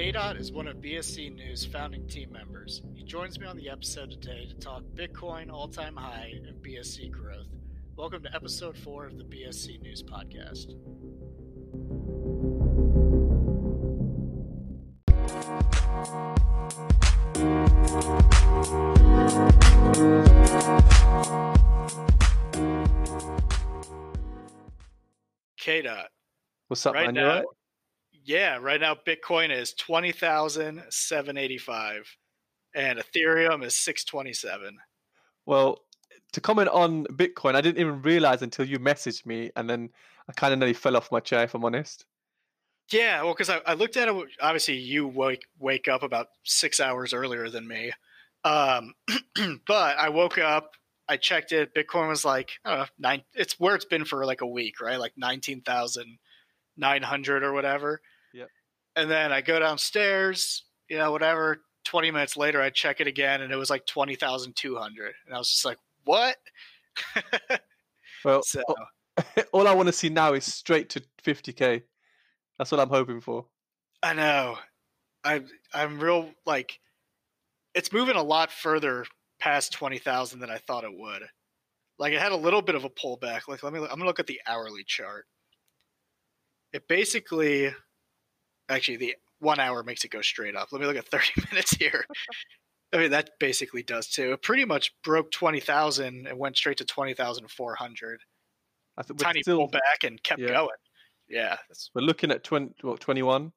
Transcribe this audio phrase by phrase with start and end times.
[0.00, 2.80] KDOT is one of BSC News' founding team members.
[2.94, 7.10] He joins me on the episode today to talk Bitcoin all time high and BSC
[7.10, 7.48] growth.
[7.96, 10.70] Welcome to episode four of the BSC News Podcast.
[25.60, 26.06] KDOT.
[26.68, 27.44] What's up, Right man?
[28.30, 28.62] You now, alright?
[28.62, 32.16] yeah, right now Bitcoin is twenty thousand seven eighty five,
[32.74, 34.78] and Ethereum is six twenty seven.
[35.46, 35.80] Well,
[36.32, 39.90] to comment on Bitcoin, I didn't even realize until you messaged me, and then
[40.28, 42.04] I kind of nearly fell off my chair, if I'm honest.
[42.92, 44.26] Yeah, well, because I, I looked at it.
[44.40, 47.92] Obviously, you wake wake up about six hours earlier than me,
[48.44, 48.94] um,
[49.66, 50.72] but I woke up.
[51.08, 51.74] I checked it.
[51.74, 53.22] Bitcoin was like I don't know nine.
[53.34, 55.00] It's where it's been for like a week, right?
[55.00, 56.18] Like nineteen thousand
[56.76, 58.00] nine hundred or whatever.
[58.96, 61.62] And then I go downstairs, you know, whatever.
[61.84, 65.14] Twenty minutes later, I check it again, and it was like twenty thousand two hundred,
[65.26, 66.36] and I was just like, "What?"
[68.24, 68.62] Well, so
[69.52, 71.82] all I want to see now is straight to 50k.
[72.58, 73.46] That's what I'm hoping for.
[74.02, 74.58] I know.
[75.24, 76.80] I I'm real like
[77.74, 79.04] it's moving a lot further
[79.38, 81.22] past 20,000 than I thought it would.
[81.98, 83.48] Like it had a little bit of a pullback.
[83.48, 85.26] Like let me I'm going to look at the hourly chart.
[86.72, 87.74] It basically
[88.70, 90.68] actually the 1 hour makes it go straight up.
[90.72, 92.04] Let me look at 30 minutes here.
[92.92, 94.32] I mean that basically does too.
[94.32, 98.20] It pretty much broke 20,000 and went straight to 20,400.
[98.96, 100.48] I think we're Tiny still pullback and kept yeah.
[100.48, 100.68] going.
[101.28, 101.56] Yeah,
[101.94, 103.52] we're looking at 20, what, 21.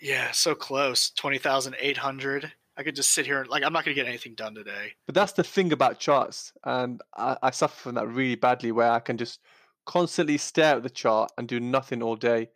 [0.00, 1.10] Yeah, so close.
[1.10, 2.52] 20,800.
[2.76, 4.94] I could just sit here and, like, I'm not going to get anything done today.
[5.06, 8.90] But that's the thing about charts, and I, I suffer from that really badly, where
[8.90, 9.40] I can just
[9.86, 12.48] constantly stare at the chart and do nothing all day.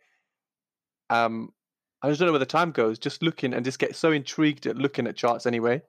[1.09, 1.53] Um,
[2.01, 2.99] I just don't know where the time goes.
[2.99, 5.81] Just looking and just get so intrigued at looking at charts anyway.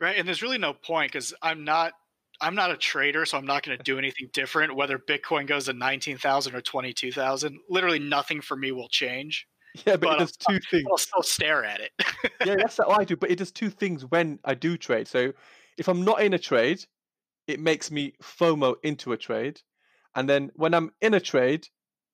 [0.00, 0.16] Right.
[0.16, 1.92] And there's really no point because I'm not.
[2.38, 4.76] I'm not a trader, so I'm not going to do anything different.
[4.76, 9.46] Whether Bitcoin goes to nineteen thousand or twenty-two thousand, literally nothing for me will change.
[9.84, 10.86] Yeah, but, But it does two things.
[10.90, 11.90] I'll still stare at it.
[12.46, 13.14] yeah, that's what I do.
[13.14, 15.06] But it does two things when I do trade.
[15.06, 15.34] So
[15.76, 16.82] if I'm not in a trade,
[17.46, 19.60] it makes me FOMO into a trade,
[20.16, 21.68] and then when I'm in a trade,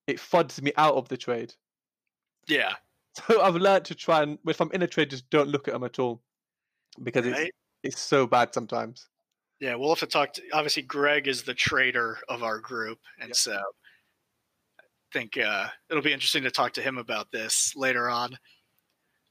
[0.07, 1.55] it fuds me out of the trade.
[2.47, 2.75] yeah.
[3.29, 5.75] So I've learned to try and if I'm in a trade, just don't look at
[5.75, 6.23] them at all,
[7.03, 7.55] because it's Right.
[7.83, 9.09] it's so bad sometimes.
[9.61, 9.75] Yeah.
[9.75, 10.33] We'll have to talk.
[10.35, 13.35] To, obviously, Greg is the trader of our group, and Yeah.
[13.35, 13.53] so
[14.81, 18.39] I think uh, it'll be interesting to talk to him about this later on.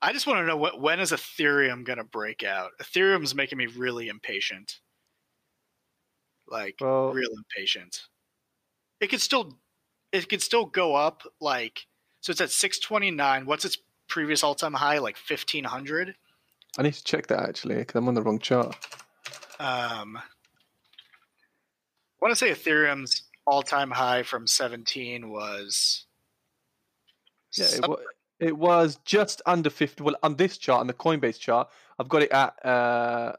[0.04, 2.72] I just want to know what, when is Ethereum going to break out?
[2.82, 4.80] Ethereum's making me really impatient.
[6.48, 8.00] Like Well, real impatient.
[9.02, 9.58] It could still
[10.12, 11.88] it could still go up like
[12.22, 13.46] so it's at 629.
[13.46, 16.16] What's its previous all-time high like 1500?
[16.78, 18.76] I need to check that actually because I'm on the wrong chart.
[19.60, 20.22] Um I
[22.22, 26.06] want to say Ethereum's all-time high from 17 was
[27.58, 27.98] Yeah, it, some-
[28.40, 30.04] it was just under 50.
[30.04, 31.70] Well, on this chart, on the Coinbase chart,
[32.00, 33.34] I've got it at uh,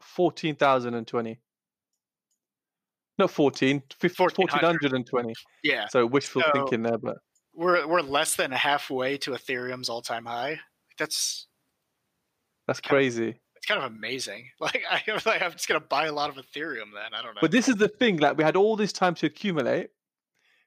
[0.00, 1.38] 14,020.
[3.18, 5.34] Not 14, 15, 1420.
[5.62, 5.86] yeah.
[5.88, 7.16] So wishful So- thinking there, but
[7.54, 10.60] We're we're less than halfway to Ethereum's all-time high.
[10.98, 11.46] That's
[12.66, 13.40] that's kind of- crazy.
[13.56, 14.48] it's kind of amazing.
[14.60, 17.14] Like I like I'm just going to buy a lot of Ethereum then.
[17.14, 17.40] I don't know.
[17.40, 19.88] But this is the thing, like we had all this time to accumulate,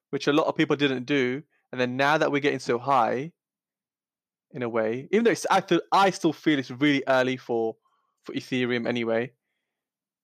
[0.10, 3.32] which a lot of people didn't do, and then now that we're getting so high,
[4.52, 7.76] in a way, even though it's, I feel I still feel it's really early for
[8.24, 9.32] for Ethereum anyway.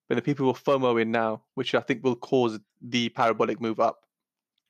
[0.08, 3.80] But the people will FOMO in now, which I think will cause the parabolic move
[3.80, 4.02] up.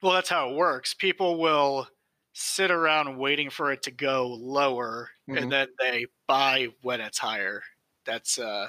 [0.02, 0.94] Well, that's how it works.
[0.94, 1.88] People will
[2.34, 5.42] sit around waiting for it to go lower, Mhm.
[5.44, 7.64] and then they buy when it's higher.
[8.06, 8.68] That's uh,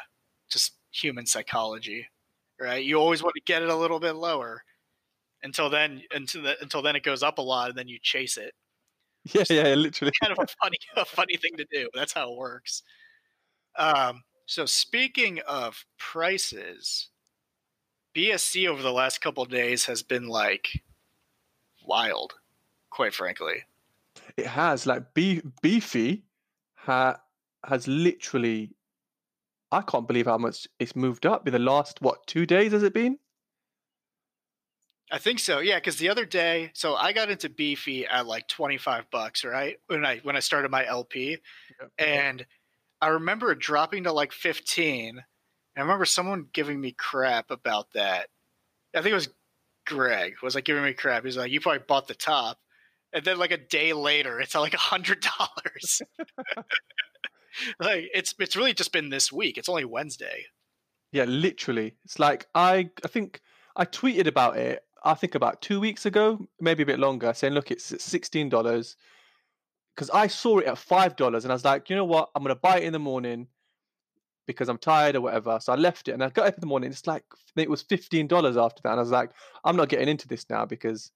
[0.49, 2.09] just human psychology,
[2.61, 2.85] right?
[2.85, 4.65] You always want to get it a little bit lower
[5.43, 6.03] until then.
[6.13, 8.55] Until the, until then, it goes up a lot, and then you chase it.
[9.35, 10.13] Yeah, yeah, literally.
[10.23, 11.91] Kind of a funny, a funny thing to do.
[11.95, 12.83] That's how it works.
[13.77, 17.09] Um, so speaking of prices,
[18.17, 20.83] BSC over the last couple of days has been like
[21.85, 22.35] wild,
[22.91, 23.65] quite frankly.
[24.37, 26.25] It has like Be- Beefy
[26.77, 27.21] ha-
[27.65, 28.73] has literally.
[29.73, 32.83] I can't believe how much it's moved up in the last what two days has
[32.85, 33.19] it been?
[35.11, 35.59] I think so.
[35.61, 39.45] Yeah, because the other day, so I got into Beefy at like twenty five bucks,
[39.45, 39.77] right?
[39.89, 41.39] When I when I started my LP,
[41.81, 41.91] Yep.
[41.99, 42.47] and
[43.01, 45.23] I remember dropping to like fifteen.
[45.75, 48.29] And I remember someone giving me crap about that.
[48.95, 49.29] I think it was
[49.87, 51.25] Greg was like giving me crap.
[51.25, 52.59] He's like, "You probably bought the top,"
[53.13, 56.03] and then like a day later, it's like a hundred dollars.
[57.81, 59.57] like it's it's really just been this week.
[59.57, 60.47] It's only Wednesday.
[61.13, 61.95] Yeah, literally.
[62.05, 63.41] It's like I I think
[63.77, 64.83] I tweeted about it.
[65.05, 68.97] I think about two weeks ago, maybe a bit longer, saying, "Look, it's sixteen dollars."
[69.97, 72.31] Because I saw it at five dollars, and I was like, "You know what?
[72.35, 73.49] I'm gonna buy it in the morning
[74.47, 76.67] because I'm tired or whatever." So I left it, and I got up in the
[76.67, 76.91] morning.
[76.91, 77.25] It's like
[77.57, 79.31] it was fifteen dollars after that, and I was like,
[79.65, 81.11] "I'm not getting into this now because."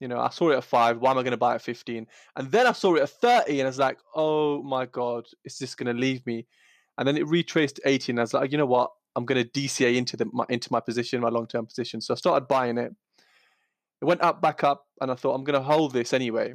[0.00, 0.98] You know, I saw it at five.
[0.98, 2.08] Why am I to buy it at fifteen?
[2.36, 5.56] And then I saw it at thirty, and I was like, "Oh my god, is
[5.56, 6.46] this to leave me?"
[6.98, 8.90] And then it retraced to eighty, and I was like, "You know what?
[9.16, 12.16] I'm to DCA into the my, into my position, my long term position." So I
[12.16, 12.92] started buying it.
[14.02, 16.54] It went up, back up, and I thought I'm to hold this anyway.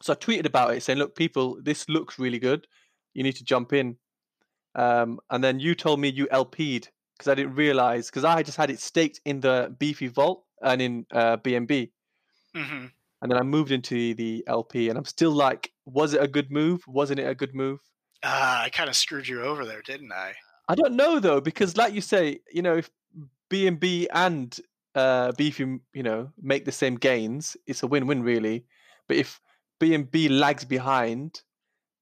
[0.00, 2.66] So I tweeted about it, saying, "Look, people, this looks really good.
[3.14, 3.96] You need to jump in."
[4.74, 8.56] Um, and then you told me you LP'd because I didn't realize because I just
[8.56, 11.90] had it staked in the Beefy Vault and in uh, BNB.
[12.54, 12.86] Mm-hmm.
[13.20, 16.52] And then I moved into the LP, and I'm still like, was it a good
[16.52, 16.82] move?
[16.86, 17.80] Wasn't it a good move?
[18.22, 20.34] Ah, I kind of screwed you over there, didn't I?
[20.68, 22.90] I don't know though, because like you say, you know, if
[23.50, 24.56] BNB and
[24.94, 28.66] uh, Beefy, you know, make the same gains, it's a win-win really.
[29.06, 29.40] But if
[29.80, 31.42] BNB lags behind,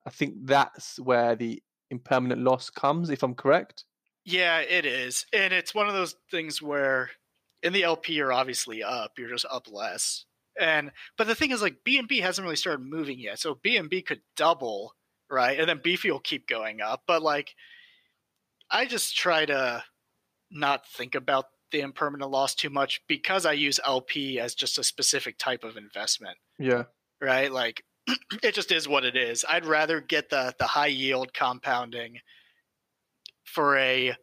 [0.06, 3.10] I think that's where the impermanent loss comes.
[3.10, 3.84] If I'm correct.
[4.24, 7.10] Yeah, it is, and it's one of those things where
[7.62, 10.24] in the LP you're obviously up, you're just up less.
[10.58, 14.22] And but the thing is, like BNB hasn't really started moving yet, so BNB could
[14.36, 14.94] double,
[15.30, 15.58] right?
[15.58, 17.02] And then Beefy will keep going up.
[17.06, 17.54] But like,
[18.70, 19.84] I just try to
[20.50, 24.84] not think about the impermanent loss too much because I use LP as just a
[24.84, 26.84] specific type of investment, Yeah.
[27.20, 27.50] Right?
[27.50, 27.82] Like,
[28.42, 29.44] it just is what it is.
[29.48, 32.18] I'd rather get the the high yield compounding
[33.44, 34.14] for a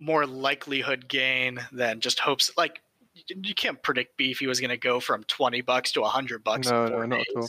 [0.00, 2.50] more likelihood gain than just hopes.
[2.56, 2.80] Like,
[3.14, 6.68] you can't predict Beefy was going to go from twenty bucks to hundred bucks.
[6.70, 7.48] No, no, not at all.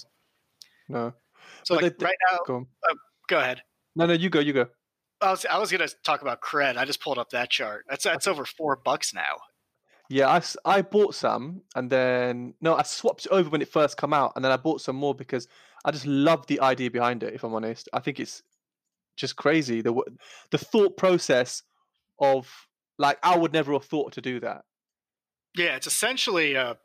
[0.90, 1.14] No.
[1.64, 2.68] So But like they- right now, Go on.
[2.90, 2.96] Oh,
[3.28, 3.62] go ahead.
[3.96, 4.68] No, no, you go, you go.
[5.20, 6.78] I was I was gonna talk about cred.
[6.78, 7.86] I just pulled up that chart.
[7.90, 9.38] That's that's over four bucks now.
[10.10, 13.98] Yeah, I, I bought some and then no, I swapped it over when it first
[13.98, 15.48] come out, and then I bought some more because
[15.84, 17.34] I just love the idea behind it.
[17.34, 18.44] If I'm honest, I think it's
[19.16, 20.00] just crazy the
[20.52, 21.64] the thought process
[22.20, 22.68] of
[22.98, 24.64] like I would never have thought to do that.
[25.56, 26.76] Yeah, it's essentially uh,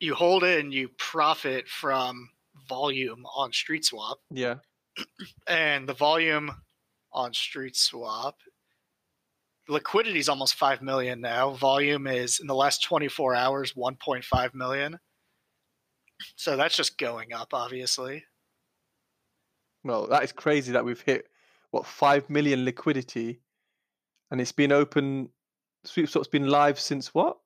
[0.00, 2.30] you hold it and you profit from
[2.68, 4.56] volume on Street Swap, Yeah,
[5.46, 6.50] and the volume
[7.12, 8.36] on Street Swap
[9.68, 11.50] liquidity is almost five million now.
[11.50, 14.98] Volume is in the last twenty four hours one point five million.
[16.36, 18.24] So that's just going up, obviously.
[19.82, 21.26] well, that is crazy that we've hit
[21.70, 23.40] what five million liquidity,
[24.30, 25.28] and it's been open.
[25.84, 27.36] Street Swap's been live since what?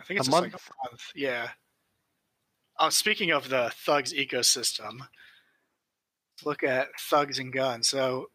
[0.00, 0.54] I think A it's like month?
[0.54, 1.02] a month.
[1.14, 1.48] Yeah.
[2.78, 4.98] Oh, speaking of the Thugs ecosystem,
[6.44, 7.88] look at Thugs and Guns.
[7.88, 8.26] So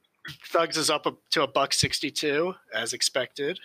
[0.50, 3.60] Thugs is up to a buck sixty-two as expected.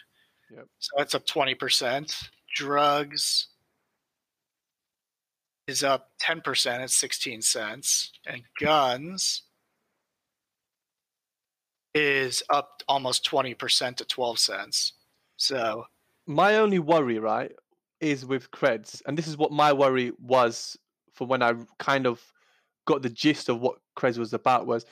[0.50, 0.66] Yep.
[0.78, 2.30] So that's up twenty percent.
[2.54, 3.48] Drugs
[5.66, 9.42] is up ten percent at sixteen cents, and Guns
[11.94, 14.94] is up almost twenty percent to twelve cents.
[15.36, 15.86] So
[16.26, 17.52] my only worry, right,
[18.00, 20.78] is with creds, and this is what my worry was
[21.12, 22.22] for when I kind of
[22.86, 24.66] got the gist of what creds was about.
[24.66, 24.86] Was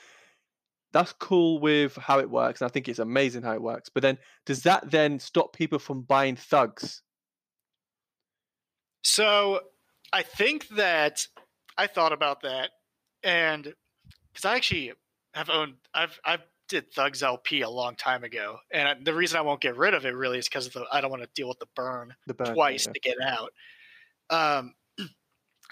[0.94, 3.88] that's cool with how it works, and I think it's amazing how it works.
[3.88, 7.02] But then, does that then stop people from buying thugs?
[9.02, 9.60] So
[10.12, 11.26] I think that
[11.76, 12.70] I thought about that,
[13.24, 13.74] and
[14.32, 14.92] because I actually
[15.34, 19.36] have owned, I've I've did Thugs LP a long time ago, and I, the reason
[19.36, 21.58] I won't get rid of it really is because I don't want to deal with
[21.58, 22.92] the burn The burn, twice yeah.
[22.92, 23.52] to get out.
[24.30, 24.74] Um,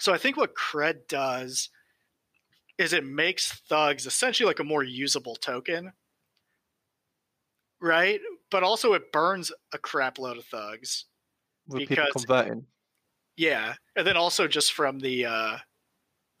[0.01, 1.69] so I think what Cred does
[2.77, 5.93] is it makes Thugs essentially like a more usable token,
[7.81, 8.19] right?
[8.51, 11.05] But also it burns a crap load of Thugs.
[11.67, 12.65] with people because- converting.
[13.35, 15.57] Yeah, and then also just from the uh,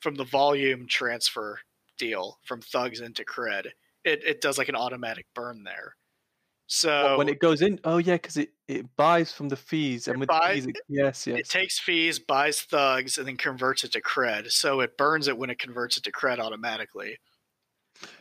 [0.01, 1.59] from the volume transfer
[1.97, 3.65] deal from Thugs into Cred,
[4.05, 5.95] it it does like an automatic burn there.
[6.73, 10.07] So What, when it goes in, oh yeah, because it, it buys from the fees,
[10.07, 11.39] and with buys- the fees, it, yes, yes.
[11.41, 14.51] it takes fees, buys Thugs, and then converts it to Cred.
[14.51, 17.19] So it burns it when it converts it to Cred automatically.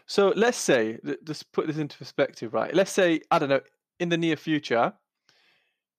[0.04, 2.74] So let's say, just put this into perspective, right?
[2.74, 3.62] Let's say, I don't know,
[3.98, 4.92] in the near future,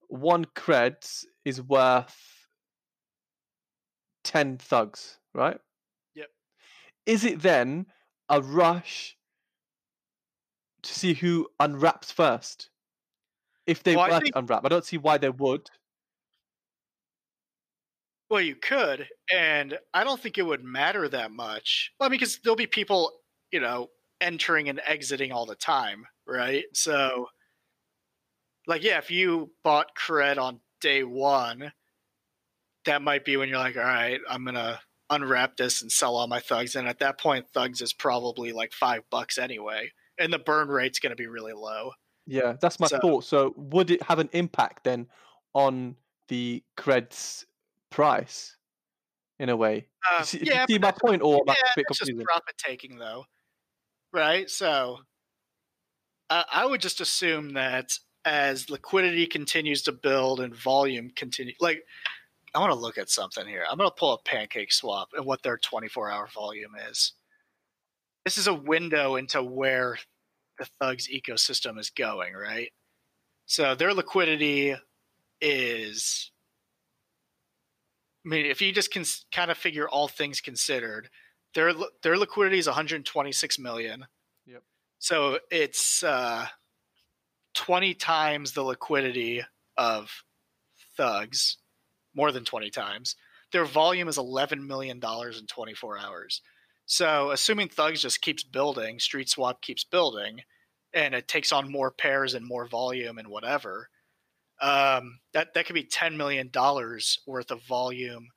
[0.08, 2.16] one creds is worth
[4.26, 5.58] 10 thugs, right?
[6.14, 6.28] Yep.
[7.08, 7.88] Is it then
[8.30, 9.18] a rush
[10.84, 12.70] to see who unwraps first?
[13.66, 15.70] If they Well, were think- to unwrap, I don't see why they would.
[18.30, 21.92] Well, you could, and I don't think it would matter that much.
[22.00, 23.12] Well, I mean, because there'll be people,
[23.52, 26.66] you know, entering and exiting all the time, right?
[26.74, 27.30] So,
[28.66, 31.74] like, yeah, if you bought cred on day one,
[32.86, 36.28] that might be when you're like, all right, I'm gonna unwrap this and sell all
[36.28, 36.76] my thugs.
[36.76, 41.00] And at that point, thugs is probably like five bucks anyway, and the burn rate's
[41.00, 41.92] gonna be really low.
[42.26, 43.24] Yeah, that's my So- thought.
[43.26, 45.10] So would it have an impact then
[45.54, 45.98] on
[46.30, 47.46] the cred's
[47.90, 48.56] price
[49.40, 49.88] in a way?
[50.12, 52.98] Uh, You see, yeah, see my point, or yeah, a bit that's just profit taking
[52.98, 53.26] though,
[54.14, 54.50] right?
[54.50, 55.00] So,
[56.30, 61.84] I I would just assume that as liquidity continues to build and volume continue, like
[62.56, 63.66] I want to look at something here.
[63.70, 67.14] I'm going to pull up Pancake Swap and what their 24 hour volume is.
[68.26, 69.98] This is a window into where
[70.58, 72.72] the Thugs ecosystem is going, right?
[73.46, 74.76] So their liquidity
[75.42, 76.32] is.
[78.26, 79.04] I mean, if you just can
[79.34, 81.10] kind of figure all things considered,
[81.54, 84.06] their their liquidity is 126 million.
[84.46, 84.64] Yep.
[85.00, 86.48] So it's uh,
[87.56, 89.44] 20 times the liquidity
[89.78, 90.24] of
[90.96, 91.58] Thugs,
[92.16, 93.16] more than 20 times.
[93.52, 96.42] Their volume is 11 million dollars in 24 hours.
[96.86, 100.42] So assuming Thugs just keeps building, Street Swap keeps building,
[100.94, 103.90] and it takes on more pairs and more volume and whatever,
[104.62, 108.30] um, that that could be 10 million dollars worth of volume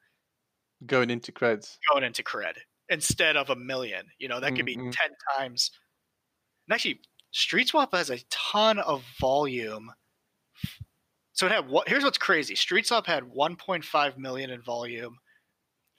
[0.87, 1.79] Going into creds.
[1.91, 2.55] going into cred
[2.89, 4.07] instead of a million.
[4.19, 4.93] You know, that could be Mm-mm.
[4.93, 5.71] 10 times.
[6.69, 7.01] And actually,
[7.33, 9.91] Street Swap has a ton of volume.
[11.33, 12.55] So it had what here's what's crazy.
[12.55, 15.19] Street Swap had 1.5 million in volume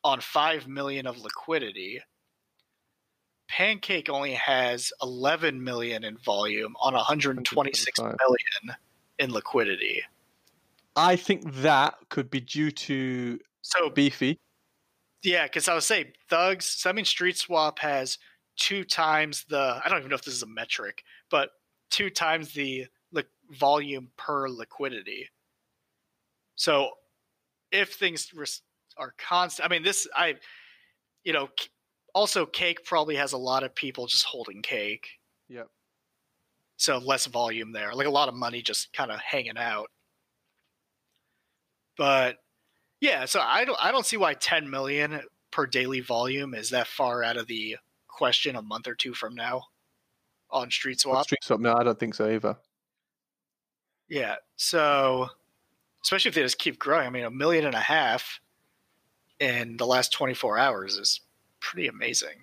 [0.03, 2.01] on 5 million of liquidity.
[3.49, 8.77] Pancake only has 11 million in volume on 126 million
[9.19, 10.03] in liquidity.
[10.95, 14.39] I think that could be due to So beefy.
[15.23, 16.65] Yeah, because I was saying thugs.
[16.65, 18.17] So I mean, Street Swap has
[18.57, 19.81] two times the.
[19.83, 21.49] I don't even know if this is a metric, but
[21.89, 25.29] two times the like volume per liquidity.
[26.55, 26.89] So
[27.71, 28.31] if things
[28.97, 30.35] are constant, I mean, this I,
[31.23, 31.49] you know,
[32.13, 35.07] also cake probably has a lot of people just holding cake.
[35.49, 35.67] Yep.
[36.77, 39.89] So less volume there, like a lot of money just kind of hanging out.
[41.97, 42.37] But
[43.01, 45.21] yeah, so I don't I don't see why 10 million
[45.51, 49.35] per daily volume is that far out of the question a month or two from
[49.35, 49.63] now
[50.49, 51.25] on Street Swap.
[51.25, 51.59] Street swap?
[51.59, 52.57] No, I don't think so either.
[54.07, 54.35] Yeah.
[54.55, 55.29] So
[56.03, 57.05] especially if they just keep growing.
[57.05, 58.39] I mean, a million and a half
[59.39, 61.21] in the last 24 hours is
[61.67, 62.37] pretty amazing.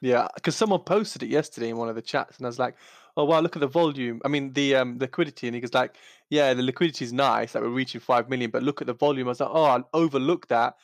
[0.00, 2.76] Yeah, because someone posted it yesterday in one of the chats, and I was like,
[3.16, 4.20] "Oh wow, look at the volume.
[4.24, 5.96] I mean, the um liquidity." And he goes like,
[6.30, 9.28] "Yeah, the liquidity is nice that we're reaching five million, but look at the volume."
[9.28, 10.76] I was like, "Oh, I overlooked that.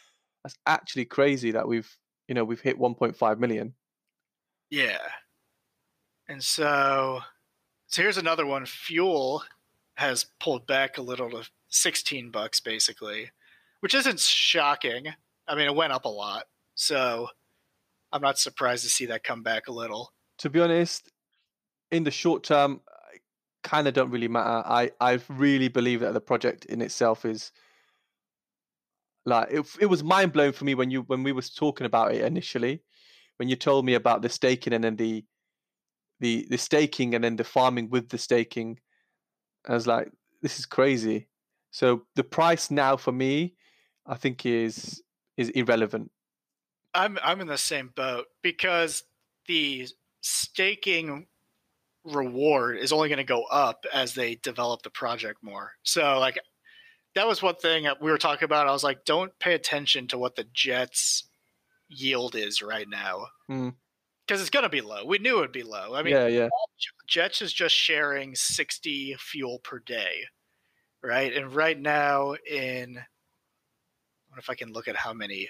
[0.43, 1.91] That's actually crazy that we've
[2.29, 3.75] you know we've hit 1.5 million."
[4.71, 4.99] Yeah.
[6.29, 7.21] And so
[7.87, 8.67] so here's another one.
[8.67, 9.45] Fuel
[9.97, 13.31] has pulled back a little to 16 bucks basically,
[13.81, 15.07] which isn't shocking.
[15.47, 16.47] I mean, it went up a lot.
[16.75, 17.29] So
[18.13, 20.13] I'm not surprised to see that come back a little.
[20.39, 21.11] To be honest,
[21.91, 22.81] in the short term,
[23.63, 24.63] kind of don't really matter.
[24.67, 27.51] I I really believe that the project in itself is
[29.27, 32.15] like it, it was mind blowing for me when you when we was talking about
[32.15, 32.83] it initially,
[33.39, 35.25] when you told me about the staking and then the
[36.21, 38.79] the the staking and then the farming with the staking.
[39.67, 40.11] I was like,
[40.43, 41.29] this is crazy.
[41.71, 43.55] So the price now for me,
[44.07, 45.03] I think is
[45.37, 46.11] is irrelevant.
[46.95, 49.03] I'm I'm in the same boat because
[49.47, 49.89] the
[50.21, 51.27] staking
[52.05, 55.73] reward is only going to go up as they develop the project more.
[55.83, 56.39] So like
[57.15, 58.69] that was one thing that we were talking about.
[58.69, 61.25] I was like, don't pay attention to what the Jets
[61.89, 63.75] yield is right now Mm.
[64.27, 65.05] because it's going to be low.
[65.05, 65.95] We knew it would be low.
[65.95, 66.49] I mean, yeah, yeah.
[67.07, 70.25] Jets is just sharing 60 fuel per day,
[71.03, 71.33] right?
[71.33, 75.49] And right now, in I wonder if I can look at how many.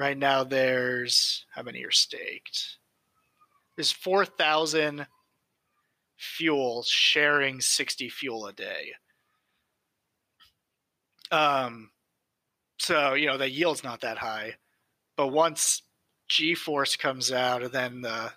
[0.00, 2.78] Right now, there's how many are staked?
[3.76, 5.06] There's 4,000
[6.16, 8.94] fuel sharing 60 fuel a day.
[11.30, 11.90] Um,
[12.78, 14.54] so you know the yield's not that high,
[15.16, 15.82] but once
[16.28, 18.32] G-force comes out, and then the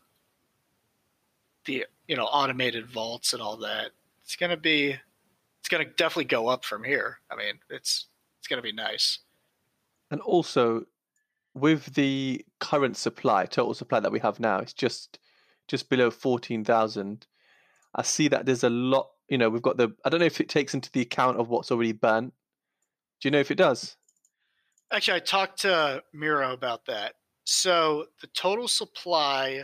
[1.64, 3.92] the you know automated vaults and all that
[4.22, 4.90] it's gonna be
[5.62, 9.20] it's gonna definitely go up from here i mean it's it's gonna be nice
[10.12, 10.86] And also,
[11.56, 15.20] with the current supply, total supply that we have now, it's just
[15.68, 17.28] just below fourteen thousand.
[17.96, 19.10] I see that there's a lot.
[19.30, 19.96] You know, we've got the.
[20.06, 22.34] I don't know if it takes into the account of what's already burnt
[23.22, 23.98] Do you know if it does?
[24.92, 27.16] Actually, I talked to Miro about that.
[27.46, 29.64] So the total supply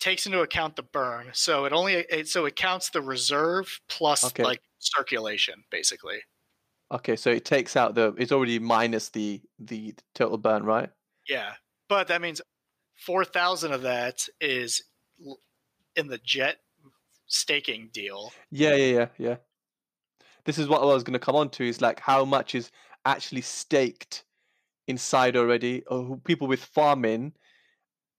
[0.00, 1.30] takes into account the burn.
[1.32, 4.44] So it only it, so it counts the reserve plus Okay.
[4.44, 6.20] like circulation, basically.
[6.90, 8.14] Okay, so it takes out the.
[8.16, 10.88] It's already minus the the total burn, right?
[11.28, 11.52] Yeah,
[11.88, 12.40] but that means
[12.96, 14.82] four thousand of that is
[15.96, 16.56] in the jet
[17.26, 18.32] staking deal.
[18.50, 19.36] Yeah, yeah, yeah, yeah.
[20.44, 21.64] This is what I was going to come on to.
[21.68, 22.70] Is like how much is
[23.04, 24.24] actually staked
[24.86, 27.34] inside already, or people with farming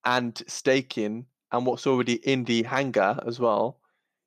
[0.05, 3.79] and staking, and what's already in the hangar as well.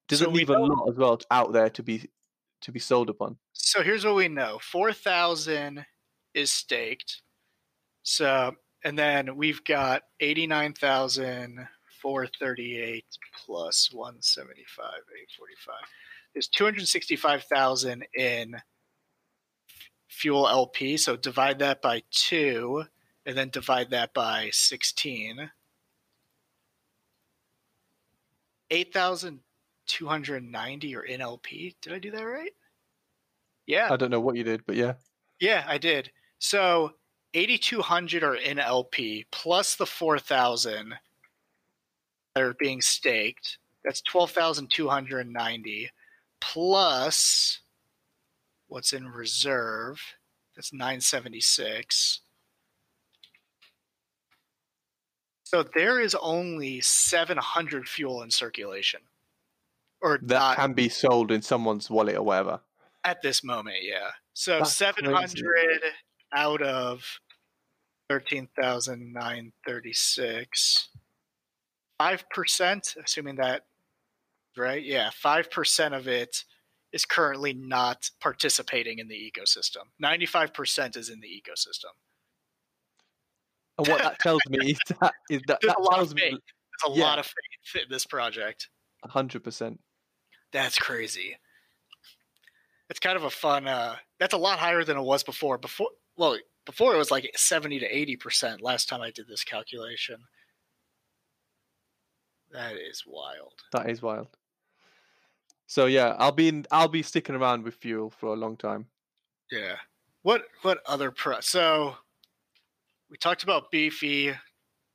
[0.08, 2.11] Doesn't we leave a lot as well out there to be
[2.62, 3.37] to be sold upon.
[3.52, 5.85] So here's what we know: four thousand
[6.35, 7.23] is staked.
[8.02, 8.54] So
[8.85, 11.66] and then we've got eighty nine thousand
[12.00, 13.07] four thirty eight
[13.45, 15.87] plus one seventy five eight forty five.
[16.35, 18.57] There's two hundred sixty five thousand in
[20.09, 20.97] fuel LP.
[20.97, 22.85] So divide that by two,
[23.25, 25.50] and then divide that by sixteen.
[28.71, 29.40] Eight thousand
[29.87, 31.75] two hundred ninety or NLP.
[31.81, 32.53] Did I do that right?
[33.67, 33.89] Yeah.
[33.91, 34.95] I don't know what you did, but yeah.
[35.41, 36.11] Yeah, I did.
[36.39, 36.93] So
[37.35, 40.95] 8,200 are NLP plus the 4,000
[42.35, 43.59] that are being staked.
[43.85, 45.91] That's 12,290
[46.41, 47.61] plus
[48.69, 50.01] what's in reserve.
[50.57, 52.21] That's 976.
[55.45, 59.01] So there is only 700 fuel in circulation.
[60.02, 62.61] Or That not can be sold in someone's wallet or whatever.
[63.04, 64.11] at this moment, yeah.
[64.35, 65.42] So seven crazy.
[66.35, 67.04] out of
[68.09, 70.88] thirteen thousand nine thirty six.
[71.99, 73.62] Five percent, assuming that
[74.56, 74.82] right?
[74.82, 76.44] Yeah, five percent of it
[76.92, 79.85] is currently not participating in the ecosystem.
[80.00, 81.92] Ninety five percent is in the ecosystem.
[83.79, 86.22] And what that tells me is that is that, that a lot of tells me.
[86.31, 87.05] There's a Yeah.
[87.05, 88.68] lot of faith in this project.
[89.05, 89.79] hundred percent.
[90.53, 91.37] That's crazy.
[92.91, 93.67] It's kind of a fun.
[93.67, 95.57] Uh, that's a lot higher than it was before.
[95.57, 96.37] Before, well,
[96.67, 98.61] before it was like seventy to eighty percent.
[98.61, 100.17] Last time I did this calculation.
[102.53, 103.55] That is wild.
[103.73, 104.29] That is wild.
[105.67, 108.88] So yeah, I'll be in, I'll be sticking around with fuel for a long time.
[109.51, 109.77] Yeah.
[110.21, 111.41] What what other pro?
[111.41, 111.97] So
[113.09, 114.35] we talked about beefy,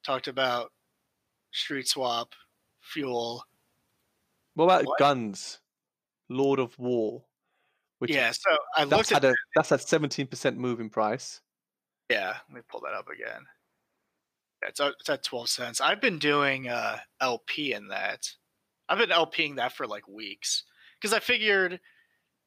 [0.06, 0.72] talked about
[1.52, 2.34] street swap,
[2.80, 3.44] fuel.
[4.58, 4.98] What about What?
[5.00, 5.60] guns?
[6.30, 7.24] Lord of War,
[8.00, 8.32] which yeah.
[8.32, 9.32] So I that's looked at.
[9.32, 11.40] a that's had seventeen percent move in price.
[12.10, 12.36] Yeah.
[12.50, 13.44] Let me pull that up again.
[14.64, 15.80] Yeah, it's, at- it's at twelve cents.
[15.80, 18.28] I've been doing uh, LP in that.
[18.90, 20.64] I've been LPing that for like weeks
[21.00, 21.80] because I figured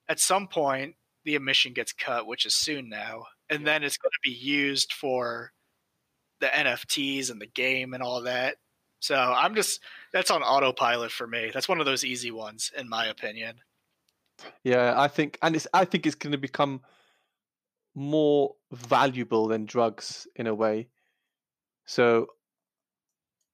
[0.09, 4.11] at some point the emission gets cut, which is soon now, and then it's going
[4.11, 5.53] to be used for
[6.40, 8.57] the NFTs and the game and all that.
[9.00, 9.80] So I'm just
[10.12, 11.50] that's on autopilot for me.
[11.52, 13.56] That's one of those easy ones, in my opinion.
[14.62, 16.80] Yeah, I think, and it's I think it's going to become
[17.94, 20.88] more valuable than drugs in a way.
[21.86, 22.28] So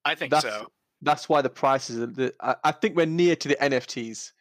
[0.05, 0.67] I think that's so.
[1.03, 1.97] that's why the prices.
[2.15, 4.33] The, I, I think we're near to the NFTs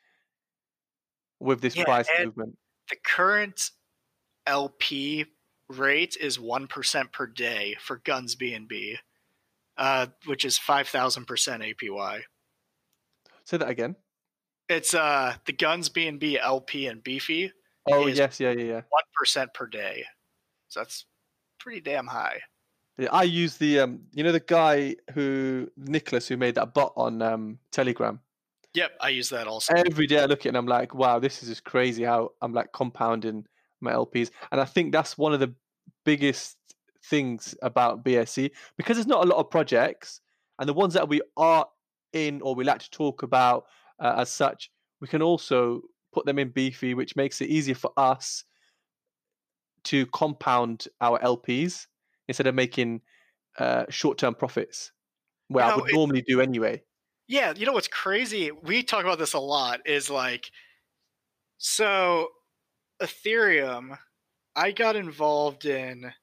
[1.39, 2.57] with this Yeah, price movement.
[2.89, 3.69] The current
[4.47, 5.25] LP
[5.69, 8.97] rate is one percent per day for Guns B and B,
[9.77, 12.21] uh, which is five thousand percent APY.
[13.45, 13.95] Say that again.
[14.67, 17.51] It's uh the Guns B and B LP and Beefy
[17.91, 18.81] Oh yes, yeah, yeah, yeah.
[18.89, 20.05] one percent per day,
[20.69, 21.05] so that's
[21.59, 22.39] pretty damn high.
[22.97, 26.93] Yeah, I use the um, you know, the guy who Nicholas who made that bot
[26.95, 28.19] on um Telegram.
[28.73, 29.73] Yep, I use that also.
[29.73, 32.31] Every day I look at it and I'm like, wow, this is just crazy how
[32.41, 33.45] I'm like compounding
[33.81, 35.53] my LPs, and I think that's one of the
[36.05, 36.57] biggest
[37.09, 40.21] things about BSC because there's not a lot of projects,
[40.59, 41.67] and the ones that we are
[42.13, 43.65] in or we like to talk about
[43.99, 45.81] uh, as such, we can also
[46.13, 48.45] put them in Beefy, which makes it easier for us
[49.83, 51.87] to compound our LPs
[52.27, 53.01] instead of making
[53.59, 54.91] uh, short-term profits,
[55.49, 56.83] where I would it- normally do anyway.
[57.27, 58.51] Yeah, you know what's crazy?
[58.51, 59.81] We talk about this a lot.
[59.87, 60.51] Is like,
[61.57, 62.29] so
[63.01, 63.97] Ethereum.
[64.55, 66.13] I got involved in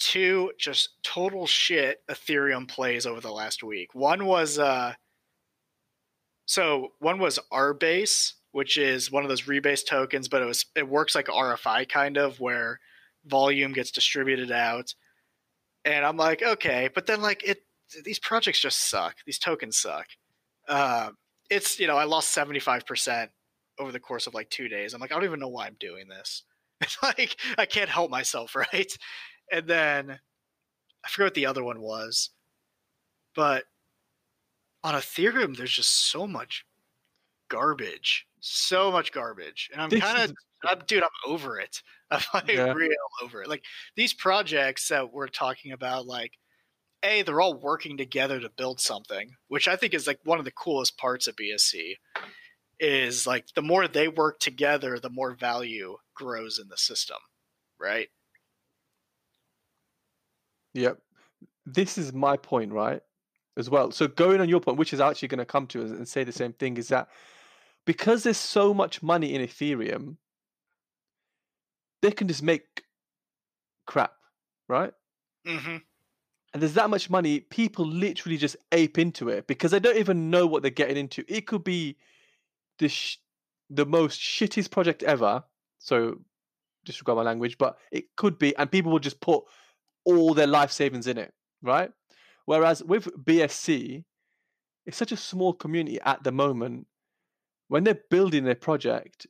[0.00, 3.94] two just total shit Ethereum plays over the last week.
[3.94, 4.94] One was uh,
[6.46, 10.88] so one was RBase, which is one of those rebase tokens, but it was it
[10.88, 12.80] works like RFI kind of where
[13.26, 14.94] volume gets distributed out.
[15.84, 17.62] And I'm like, okay, but then like it
[18.04, 19.16] these projects just suck.
[19.26, 20.06] These tokens suck.
[20.68, 21.16] Um,
[21.50, 23.30] it's you know I lost seventy five percent
[23.78, 24.94] over the course of like two days.
[24.94, 26.44] I'm like, I don't even know why I'm doing this.
[26.80, 28.92] It's like I can't help myself, right?
[29.50, 30.20] And then
[31.04, 32.30] I forget what the other one was,
[33.34, 33.66] but
[34.82, 36.64] on Ethereum, there's just so much
[37.48, 40.32] garbage, so much garbage, and I'm kind
[40.64, 41.82] of, dude, I'm over it.
[42.10, 42.72] I'm like Yeah.
[42.72, 42.90] real
[43.22, 43.48] over it.
[43.48, 43.64] Like
[43.96, 46.34] these projects that we're talking about, like
[47.04, 50.46] a they're all working together to build something, which I think is like one of
[50.46, 51.98] the coolest parts of BSC.
[52.80, 57.18] Is like the more they work together, the more value grows in the system,
[57.78, 58.08] right?
[60.74, 60.98] Yep.
[61.66, 63.02] This is my point, right?
[63.56, 63.90] As well.
[63.90, 66.24] So going on your point, which is actually going to come to us and say
[66.24, 67.08] the same thing, is that
[67.84, 70.16] because there's so much money in Ethereum,
[72.02, 72.84] they can just make
[73.86, 74.14] crap,
[74.68, 74.92] right?
[75.46, 75.76] Mm-hmm.
[76.52, 80.30] And there's that much money, people literally just ape into it because they don't even
[80.30, 81.24] know what they're getting into.
[81.28, 81.96] It could be
[82.78, 83.18] the sh-
[83.68, 85.44] the most shittiest project ever.
[85.78, 86.18] So
[86.84, 89.44] disregard my language, but it could be, and people will just put
[90.04, 91.32] all their life savings in it,
[91.62, 91.90] right?
[92.46, 94.04] Whereas with BSC,
[94.86, 96.86] it's such a small community at the moment.
[97.68, 99.26] When they're building their project,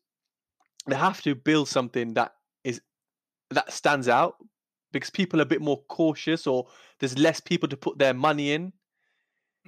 [0.87, 2.33] they have to build something that
[2.65, 2.81] is
[3.51, 4.37] that stands out
[4.93, 8.53] because people are a bit more cautious or there's less people to put their money
[8.53, 8.73] in.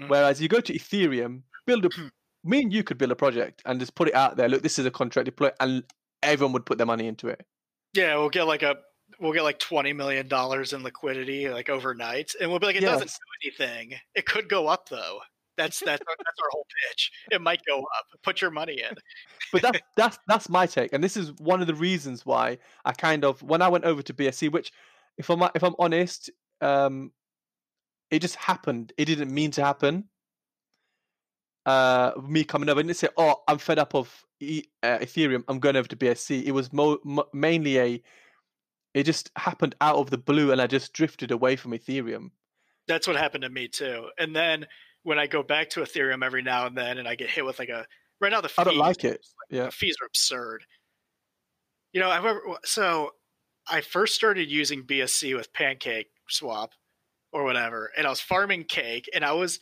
[0.01, 0.09] Mhm.
[0.09, 1.91] Whereas you go to Ethereum, build a
[2.45, 4.49] me and you could build a project and just put it out there.
[4.49, 5.85] Look, this is a contract deploy, and
[6.23, 7.45] everyone would put their money into it.
[7.93, 8.77] Yeah, we'll get like a
[9.21, 12.83] we'll get like twenty million dollars in liquidity like overnight, and we'll be like, it
[12.93, 13.99] doesn't do anything.
[14.15, 15.21] It could go up though.
[15.57, 17.13] That's that's our, that's our whole pitch.
[17.31, 18.07] It might go up.
[18.23, 18.97] Put your money in.
[19.53, 22.93] But that's that's that's my take, and this is one of the reasons why I
[22.93, 24.73] kind of when I went over to BSC, which
[25.19, 27.13] if I'm if I'm honest, um,
[28.11, 28.93] it just happened.
[28.97, 30.05] It didn't mean to happen.
[31.65, 35.45] Uh, me coming over, and they say, "Oh, I'm fed up of e- uh, Ethereum.
[35.49, 38.03] I'm going over to BSC." It was mo- mo- mainly a.
[38.95, 42.31] It just happened out of the blue, and I just drifted away from Ethereum.
[42.89, 44.09] That's what happened to me too.
[44.19, 44.67] And then
[45.03, 47.59] when I go back to Ethereum every now and then, and I get hit with
[47.59, 47.87] like a
[48.21, 49.25] right now the fees, I don't like it.
[49.51, 49.67] Yeah.
[49.67, 50.65] the fees are absurd.
[51.93, 53.13] You know, I've ever, so
[53.69, 56.73] I first started using BSC with Pancake Swap
[57.33, 59.59] or whatever, and I was farming cake, and I was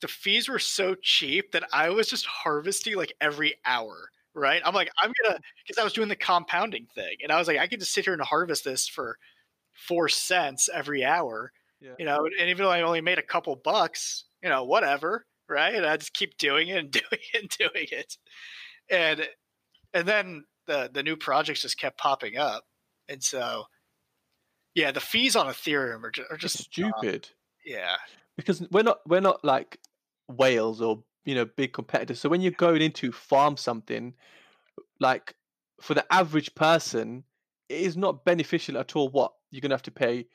[0.00, 4.10] the fees were so cheap that I was just harvesting like every hour.
[4.38, 4.60] Right?
[4.64, 7.58] I'm like, I'm gonna because I was doing the compounding thing, and I was like,
[7.58, 9.18] I could just sit here and harvest this for
[9.72, 11.52] four cents every hour.
[11.80, 11.94] Yeah.
[11.98, 15.74] You know, and even though I only made a couple bucks, you know, whatever, right?
[15.74, 18.16] And I just keep doing it and doing it and doing it,
[18.90, 19.28] and
[19.94, 22.64] and then the the new projects just kept popping up,
[23.08, 23.64] and so
[24.76, 27.30] yeah, the fees on Ethereum are just, are Just just stupid.
[27.64, 27.96] Yeah,
[28.36, 29.78] because we're not we're not like
[30.28, 32.18] whales or you know big competitors.
[32.18, 34.14] So when you're going into farm something,
[34.98, 35.34] like
[35.82, 37.24] for the average person,
[37.68, 39.10] it is not beneficial at all.
[39.10, 40.26] What you're gonna have to pay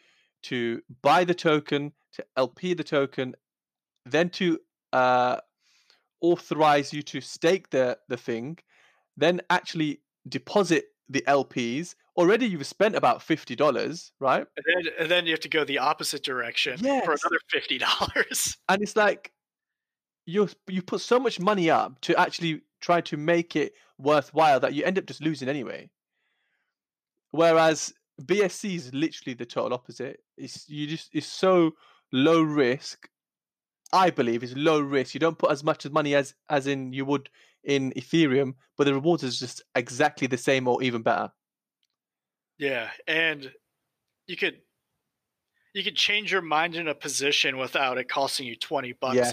[0.43, 3.35] to buy the token, to LP the token,
[4.05, 4.59] then to
[4.93, 5.37] uh,
[6.19, 8.59] authorize you to stake the the thing,
[9.17, 11.95] then actually deposit the LPs.
[12.17, 14.45] Already you've spent about fifty dollars, right?
[14.57, 18.57] and then, and then you have to go the opposite direction for another fifty dollars.
[18.67, 19.31] and it's like
[20.25, 24.73] you you put so much money up to actually try to make it worthwhile that
[24.73, 25.89] you end up just losing anyway.
[27.31, 30.19] Whereas BSC is literally the total opposite.
[30.37, 31.71] It's you just it's so
[32.11, 33.07] low risk.
[33.93, 35.13] I believe is low risk.
[35.13, 37.29] You don't put as much money as as in you would
[37.63, 41.31] in Ethereum, but the rewards is just exactly the same or even better.
[42.57, 43.51] Yeah, and
[44.27, 44.61] you could
[45.73, 49.15] you can change your mind in a position without it costing you twenty bucks.
[49.15, 49.23] in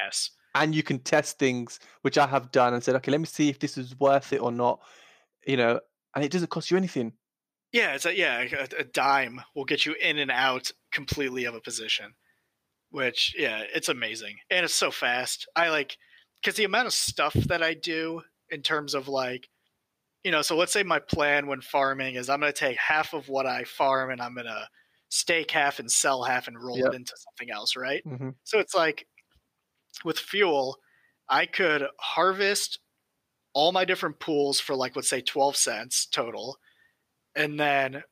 [0.00, 3.26] Yes, and you can test things, which I have done, and said, okay, let me
[3.26, 4.80] see if this is worth it or not.
[5.46, 5.80] You know,
[6.14, 7.12] and it doesn't cost you anything.
[7.72, 11.54] Yeah, it's a, yeah, a, a dime will get you in and out completely of
[11.54, 12.12] a position,
[12.90, 15.48] which yeah, it's amazing and it's so fast.
[15.56, 15.96] I like
[16.40, 19.48] because the amount of stuff that I do in terms of like,
[20.22, 23.14] you know, so let's say my plan when farming is I'm going to take half
[23.14, 24.68] of what I farm and I'm going to
[25.12, 26.92] stake half and sell half and roll Yep.
[26.92, 28.04] it into something else, right?
[28.04, 29.06] hmm So it's like
[30.04, 30.78] with fuel,
[31.28, 32.80] I could harvest
[33.54, 36.58] all my different pools for like let's say 12 cents total
[37.36, 38.04] and then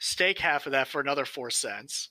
[0.00, 2.10] stake half of that for another 4 cents.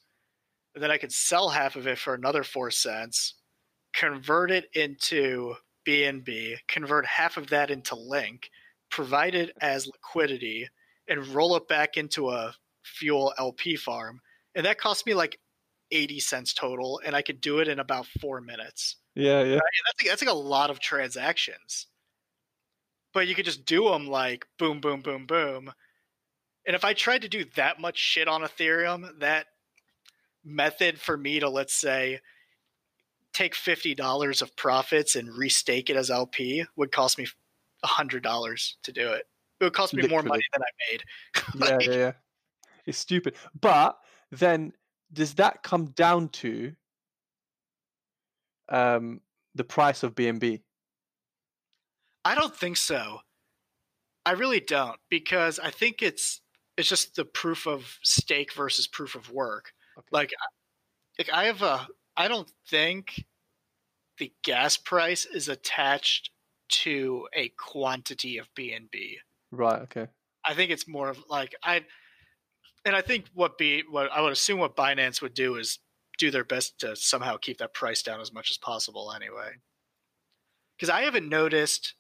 [0.76, 3.36] And then I could sell half of it for another 4 cents,
[3.94, 8.50] convert it into BNB, convert half of that into Link,
[8.92, 10.70] provide it as liquidity
[11.08, 14.22] and roll it back into a fuel LP farm.
[14.56, 15.40] And that cost me like
[15.92, 18.98] 80 cents total and I could do it in about 4 minutes.
[19.16, 19.56] Yeah, yeah.
[19.56, 21.88] That's like, that's like a lot of transactions.
[23.14, 25.72] but you could just do them like boom, boom, boom, boom.
[26.66, 29.48] And if I tried to do that much shit on Ethereum, that
[30.44, 32.20] method for me to let's say
[33.34, 37.28] take fifty dollars of profits and restake it as LP would cost me
[37.84, 39.26] hundred dollars to do it.
[39.60, 41.04] It would cost me more money than I made.
[41.88, 42.12] yeah, yeah, yeah.
[42.90, 43.36] It's stupid.
[43.60, 43.98] But
[44.32, 44.74] then
[45.14, 46.74] does that come down to
[48.68, 49.22] um
[49.56, 50.62] the price of BNB?
[52.26, 53.20] I don't think so.
[54.26, 56.42] I really don't because I think it's
[56.78, 59.74] it's just the proof of stake versus proof of work.
[59.98, 60.08] Okay.
[60.12, 60.34] Like,
[61.18, 63.26] like I have a I don't think
[64.18, 66.32] the gas price is attached
[66.70, 69.16] to a quantity of BNB.
[69.52, 70.08] Right, okay.
[70.46, 71.86] I think it's more of like I
[72.86, 75.80] and I think what be what I would assume what Binance would do is
[76.18, 79.52] do their best to somehow keep that price down as much as possible anyway.
[80.80, 81.96] Cuz I haven't noticed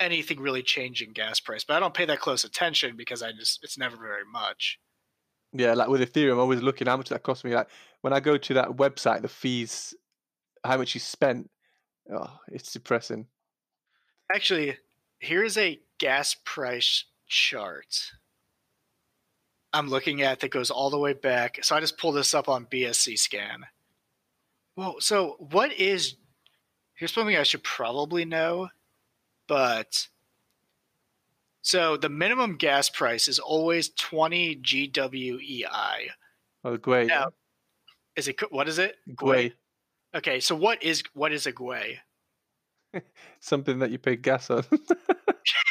[0.00, 3.62] anything really changing gas price, but I don't pay that close attention because I just
[3.62, 4.78] it's never very much.
[5.52, 7.54] Yeah, like with Ethereum, I'm always looking how much that cost me.
[7.54, 7.68] Like
[8.00, 9.94] when I go to that website, the fees,
[10.64, 11.50] how much you spent,
[12.10, 13.26] oh, it's depressing.
[14.34, 14.78] Actually,
[15.18, 18.12] here's a gas price chart
[19.72, 21.58] I'm looking at that goes all the way back.
[21.62, 23.66] So I just pulled this up on BSC scan.
[24.76, 26.16] Well, so what is
[26.94, 28.68] here's something I should probably know,
[29.46, 30.08] but
[31.62, 36.10] so the minimum gas price is always 20 GWEI.
[36.64, 37.08] Oh, great.
[37.08, 37.26] Yeah.
[38.16, 38.96] Is it what is it?
[39.10, 39.52] Gwei.
[40.14, 41.96] Okay, so what is what is a gwei?
[43.40, 44.64] Something that you pay gas on.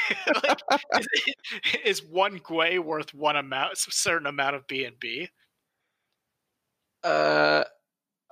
[0.43, 0.60] like,
[0.99, 1.07] is,
[1.86, 5.29] is one gwei worth one amount, a certain amount of BNB?
[7.03, 7.63] uh,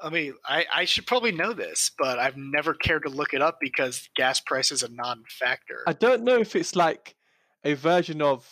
[0.02, 3.42] I mean, I, I should probably know this, but I've never cared to look it
[3.42, 5.84] up because gas price is a non-factor.
[5.88, 7.16] I don't know if it's like
[7.64, 8.48] a version of.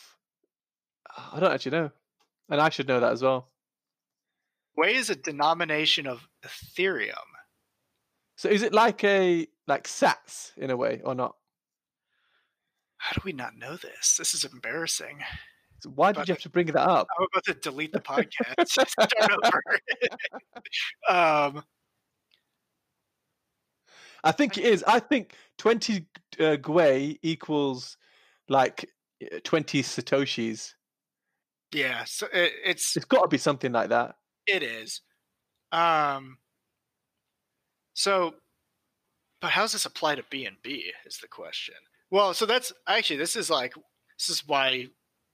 [1.31, 1.91] I don't actually know,
[2.49, 3.49] and I should know that as well.
[4.77, 7.15] Gwei is a denomination of Ethereum.
[8.35, 11.35] So is it like a like Sats in a way or not?
[12.97, 14.17] How do we not know this?
[14.17, 15.19] This is embarrassing.
[15.81, 17.07] So why did you have to bring that up?
[17.19, 18.67] I'm about to delete the podcast.
[18.67, 19.63] Start over.
[21.09, 21.63] um,
[24.23, 24.83] I think it is.
[24.87, 26.07] I think twenty
[26.39, 27.97] uh, Gwei equals
[28.49, 28.89] like
[29.23, 30.73] uh, twenty satoshis.
[31.71, 34.15] yeah, so it, it's It's got to be something like that.
[34.47, 35.01] It is.
[35.71, 36.39] Um.
[37.93, 38.33] So,
[39.41, 40.91] but how does this apply to B and B?
[41.05, 41.75] Is the question.
[42.09, 43.73] Well, so that's actually this is like
[44.17, 44.87] this is why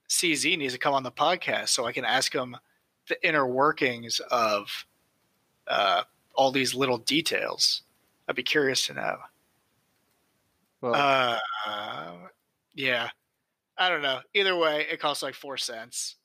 [0.09, 2.55] CZ needs to come on the podcast so I can ask him
[3.07, 4.85] the inner workings of
[5.67, 6.03] uh,
[6.35, 7.83] all these little details.
[8.27, 9.17] I'd be curious to know.
[10.81, 12.17] Well, Uh,
[12.73, 13.09] yeah,
[13.77, 14.19] I don't know.
[14.33, 16.15] Either way, it costs like four cents,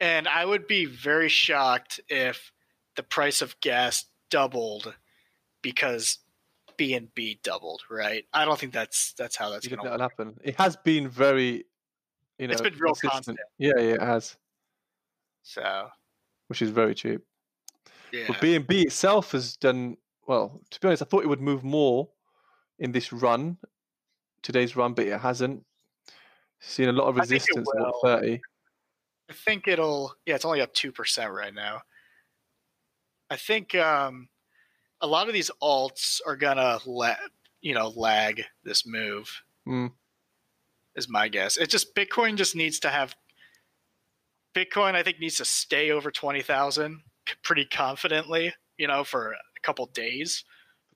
[0.00, 2.52] and I would be very shocked if
[2.96, 4.94] the price of gas doubled
[5.62, 6.18] because
[6.76, 7.82] B and B doubled.
[7.90, 8.24] Right?
[8.32, 10.36] I don't think that's that's how that's going to happen?
[10.42, 11.64] It has been very,
[12.38, 13.12] you know, It's been real consistent.
[13.12, 13.38] constant.
[13.58, 14.36] Yeah, yeah, it has,
[15.42, 15.88] So
[16.48, 17.20] which is very cheap.
[18.12, 20.60] yeah, But B and B itself has done well.
[20.70, 22.08] To be honest, I thought it would move more
[22.78, 23.56] in this run,
[24.42, 25.64] today's run, but it hasn't.
[26.60, 28.40] Seen a lot of I think it resistance at thirty.
[29.28, 30.14] I think it'll.
[30.24, 31.82] Yeah, it's only up two percent right now.
[33.28, 34.28] I think um,
[35.04, 37.18] a lot of these alts are gonna let
[37.60, 39.42] you know lag this move.
[39.68, 39.92] Mm.
[40.96, 41.56] Is my guess.
[41.58, 43.14] It just Bitcoin just needs to have.
[44.56, 47.02] Bitcoin, I think, needs to stay over twenty thousand
[47.42, 48.54] pretty confidently.
[48.78, 50.42] You know, for a couple days.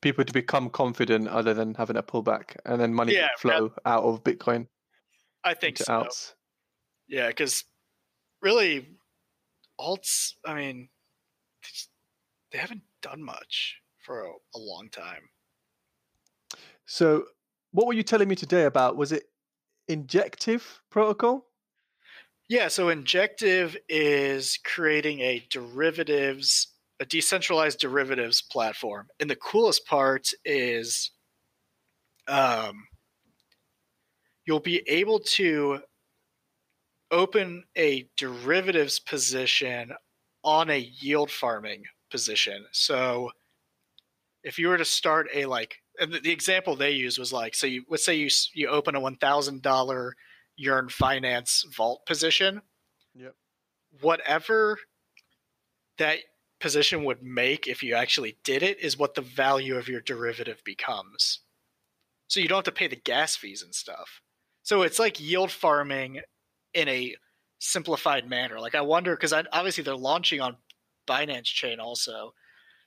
[0.00, 4.04] People to become confident, other than having a pullback, and then money Yeah, flow out
[4.04, 4.68] of Bitcoin
[5.42, 5.92] I think so.
[5.92, 6.34] outs.
[7.08, 7.64] Yeah, because
[8.40, 8.86] really,
[9.78, 10.34] alts.
[10.46, 10.88] I mean,
[12.52, 15.28] they haven't done much for a, a long time.
[16.86, 17.26] So,
[17.72, 18.96] what were you telling me today about?
[18.96, 19.24] Was it
[19.86, 21.44] injective protocol?
[22.48, 26.68] Yeah, so Injective is creating a derivatives,
[26.98, 29.06] a decentralized derivatives platform.
[29.20, 31.10] And the coolest part is
[32.26, 32.86] um,
[34.46, 35.80] you'll be able to
[37.10, 39.92] open a derivatives position
[40.42, 42.64] on a yield farming position.
[42.72, 43.30] So
[44.42, 47.54] if you were to start a like, and the, the example they used was like,
[47.54, 50.14] so you let's say you you open a one thousand dollar
[50.56, 52.62] Yearn Finance vault position.
[53.14, 53.34] Yep.
[54.00, 54.78] Whatever
[55.98, 56.18] that
[56.60, 60.62] position would make if you actually did it is what the value of your derivative
[60.64, 61.40] becomes.
[62.26, 64.20] So you don't have to pay the gas fees and stuff.
[64.62, 66.20] So it's like yield farming
[66.74, 67.16] in a
[67.58, 68.60] simplified manner.
[68.60, 70.56] Like I wonder because obviously they're launching on
[71.06, 72.34] Binance Chain also.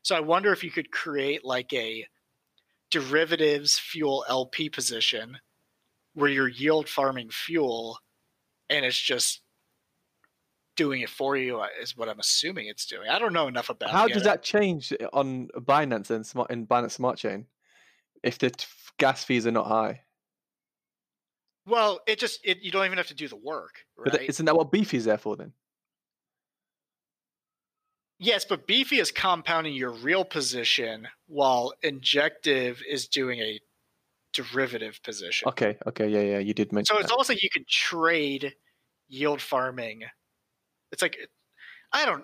[0.03, 2.07] So I wonder if you could create like a
[2.89, 5.37] derivatives fuel LP position
[6.13, 7.97] where you're yield farming fuel
[8.69, 9.41] and it's just
[10.75, 13.09] doing it for you uh, is what I'm assuming it's doing.
[13.09, 16.91] I don't know enough about How does that change on Binance and smart in Binance
[16.91, 17.45] Smart Chain
[18.23, 18.65] if the t-
[18.97, 20.01] gas fees are not high?
[21.65, 24.11] Well, it just it, you don't even have to do the work, right?
[24.11, 25.53] But isn't that what Beefy is there for then?
[28.23, 33.59] Yes, but Beefy is compounding your real position while Injective is doing a
[34.31, 35.49] derivative position.
[35.49, 36.95] Okay, okay, yeah, yeah, you did mention.
[36.95, 37.13] So it's that.
[37.13, 38.53] almost like you can trade
[39.07, 40.03] yield farming.
[40.91, 41.17] It's like
[41.91, 42.23] I don't.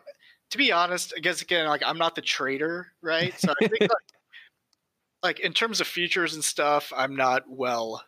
[0.51, 3.33] To be honest, I guess again, like I'm not the trader, right?
[3.39, 3.91] So I think like,
[5.23, 8.03] like in terms of futures and stuff, I'm not well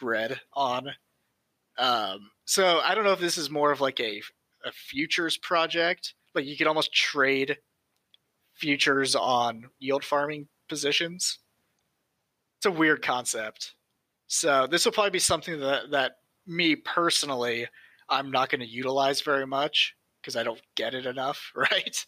[0.00, 0.88] read on.
[1.76, 4.22] Um, so I don't know if this is more of like a
[4.64, 6.14] a futures project.
[6.36, 7.58] Like you could almost trade
[8.54, 11.38] futures on yield farming positions.
[12.58, 13.74] It's a weird concept.
[14.28, 16.12] So this will probably be something that that
[16.46, 17.66] me personally
[18.08, 22.06] I'm not going to utilize very much because I don't get it enough, right?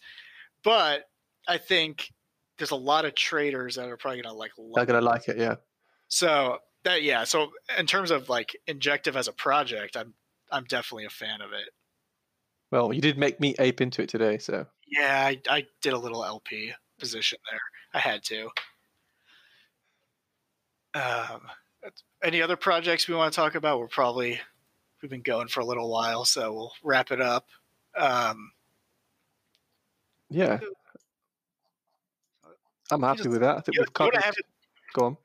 [0.63, 1.05] But
[1.47, 2.11] I think
[2.57, 4.51] there's a lot of traders that are probably going to like.
[4.75, 5.55] They're gonna like it, yeah.
[6.09, 7.23] So that yeah.
[7.23, 10.13] So in terms of like injective as a project, I'm
[10.51, 11.69] I'm definitely a fan of it.
[12.71, 15.97] Well, you did make me ape into it today, so Yeah, I, I did a
[15.97, 17.61] little LP position there.
[17.93, 18.49] I had to.
[20.93, 21.41] Um,
[22.23, 23.79] any other projects we want to talk about?
[23.79, 24.39] We're probably
[25.01, 27.47] we've been going for a little while, so we'll wrap it up.
[27.97, 28.51] Um,
[30.29, 30.59] yeah.
[32.91, 33.57] I'm happy just- with that.
[33.57, 34.35] I think you we've you know what covered.
[34.93, 35.17] Go on.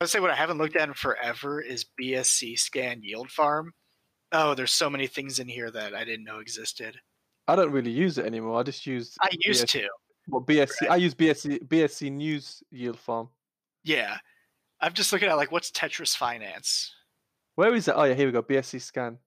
[0.00, 3.72] I'd say what I haven't looked at in forever is BSC scan yield farm.
[4.32, 6.98] Oh, there's so many things in here that I didn't know existed.
[7.48, 8.58] I don't really use it anymore.
[8.58, 9.88] I just use I used BSC to.
[10.28, 10.88] Well, BSC.
[10.88, 13.28] I use BSC BSC News Yield Farm.
[13.84, 14.16] Yeah.
[14.80, 16.94] I'm just looking at like what's Tetris Finance?
[17.56, 17.94] Where is it?
[17.96, 18.42] Oh yeah, here we go.
[18.42, 19.18] BSC Scan.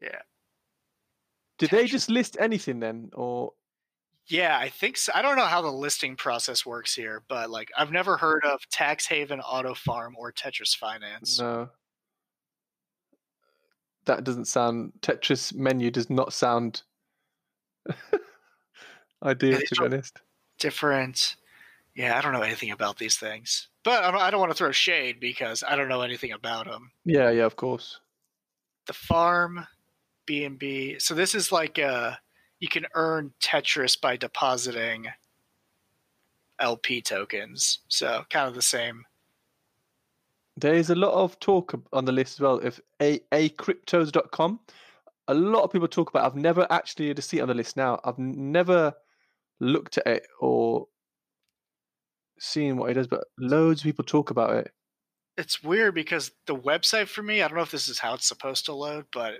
[0.00, 0.20] Yeah.
[1.58, 3.52] Did they just list anything then, or
[4.26, 5.12] Yeah, I think so.
[5.14, 8.60] I don't know how the listing process works here, but like I've never heard of
[8.70, 11.38] Tax Haven Auto Farm or Tetris Finance.
[11.38, 11.70] no?
[14.06, 14.92] That doesn't sound.
[15.00, 16.82] Tetris menu does not sound
[19.22, 20.20] ideal, to be honest.
[20.58, 21.36] Different.
[21.94, 24.56] Yeah, I don't know anything about these things, but I don't, I don't want to
[24.56, 26.90] throw shade because I don't know anything about them.
[27.04, 28.00] Yeah, yeah, of course.
[28.86, 29.66] The farm,
[30.26, 30.98] B and B.
[30.98, 32.12] So this is like uh
[32.60, 35.06] you can earn Tetris by depositing
[36.58, 37.80] LP tokens.
[37.88, 39.04] So kind of the same.
[40.56, 42.58] There is a lot of talk on the list as well.
[42.58, 44.60] If a acryptos.com,
[45.28, 46.24] a lot of people talk about.
[46.24, 48.00] I've never actually to see it on the list now.
[48.04, 48.94] I've never
[49.60, 50.86] looked at it or
[52.38, 54.72] seen what it does, but loads of people talk about it.
[55.36, 58.26] it's weird because the website for me, I don't know if this is how it's
[58.26, 59.34] supposed to load, but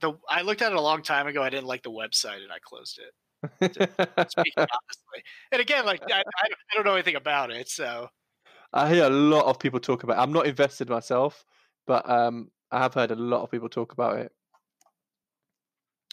[0.00, 1.42] the I looked at it a long time ago.
[1.42, 3.12] I didn't like the website and I closed it.
[4.30, 8.08] Speaking honestly, and again, like I, I, I don't know anything about it, so
[8.72, 10.18] I hear a lot of people talk about.
[10.18, 10.20] It.
[10.22, 11.44] I'm not invested myself,
[11.86, 14.32] but um, I have heard a lot of people talk about it.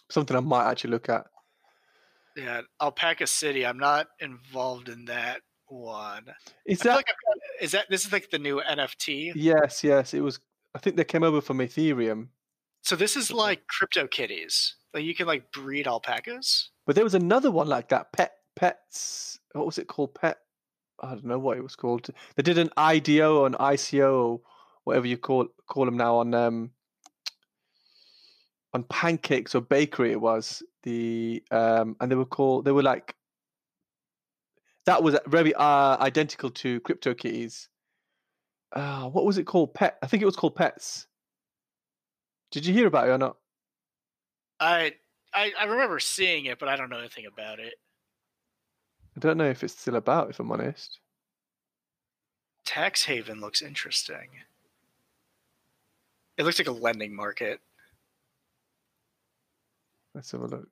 [0.10, 1.26] Something I might actually look at.
[2.36, 3.66] yeah, Alpaca City.
[3.66, 6.26] I'm not involved in that one.
[6.66, 9.34] Is that like got, is that this is like the new NFT?
[9.36, 10.14] yes, yes?
[10.14, 10.40] It was.
[10.74, 12.28] I think they came over from Ethereum,
[12.84, 14.76] So this is like Crypto Kitties.
[14.94, 16.70] Like you can like breed alpacas.
[16.86, 18.14] but there was another one like that.
[18.14, 19.40] Pet pets.
[19.54, 20.14] What was it called?
[20.16, 20.38] Pet.
[21.00, 22.10] I don't know what it was called.
[22.36, 24.42] They did an IDO or an ICO or
[24.84, 26.72] whatever you call call them now on um
[28.74, 30.12] on pancakes or bakery.
[30.12, 32.66] It was the um and they were called.
[32.66, 33.16] They were like
[34.88, 37.68] that was very uh, identical to CryptoKitties.
[38.72, 39.74] Uh, what was it called?
[39.74, 39.98] Pet.
[40.02, 41.08] I think it was called Pets.
[42.52, 43.36] Did you hear about it or not?
[44.62, 44.94] I
[45.34, 47.74] I, I remember seeing it, but I don't know anything about it.
[49.18, 50.30] I don't know if it's still about.
[50.30, 51.00] If I'm honest.
[52.66, 54.30] Tax Haven looks interesting.
[56.38, 57.60] It looks like a lending market,
[60.14, 60.68] Let's have a look.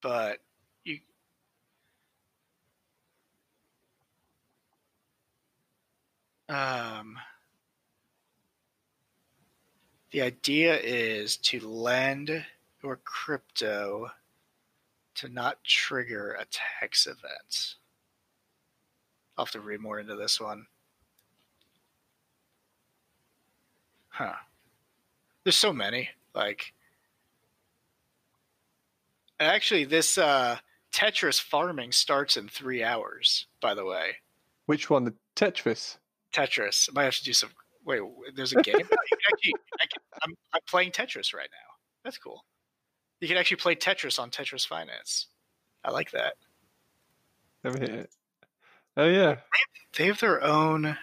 [0.00, 0.38] but
[0.84, 1.00] you
[6.48, 7.18] um
[10.10, 12.44] the idea is to lend
[12.82, 14.10] your crypto
[15.18, 16.44] to not trigger a
[16.80, 17.74] tax event.
[19.36, 20.66] I'll have to read more into this one.
[24.08, 24.34] Huh.
[25.44, 26.08] There's so many.
[26.34, 26.72] Like,
[29.40, 30.58] actually, this uh,
[30.92, 33.46] Tetris farming starts in three hours.
[33.60, 34.16] By the way,
[34.66, 35.04] Which one?
[35.04, 35.98] The Tetris.
[36.32, 36.88] Tetris.
[36.90, 37.50] I might have to do some.
[37.84, 38.00] Wait,
[38.34, 38.74] there's a game.
[38.74, 39.86] No, you can actually, I
[40.54, 41.74] I'm playing Tetris right now.
[42.04, 42.44] That's cool.
[43.20, 45.26] You can actually play Tetris on Tetris Finance.
[45.84, 46.34] I like that.
[47.64, 48.10] Let me hit.
[48.96, 49.36] Oh yeah.
[49.96, 50.96] They have their own.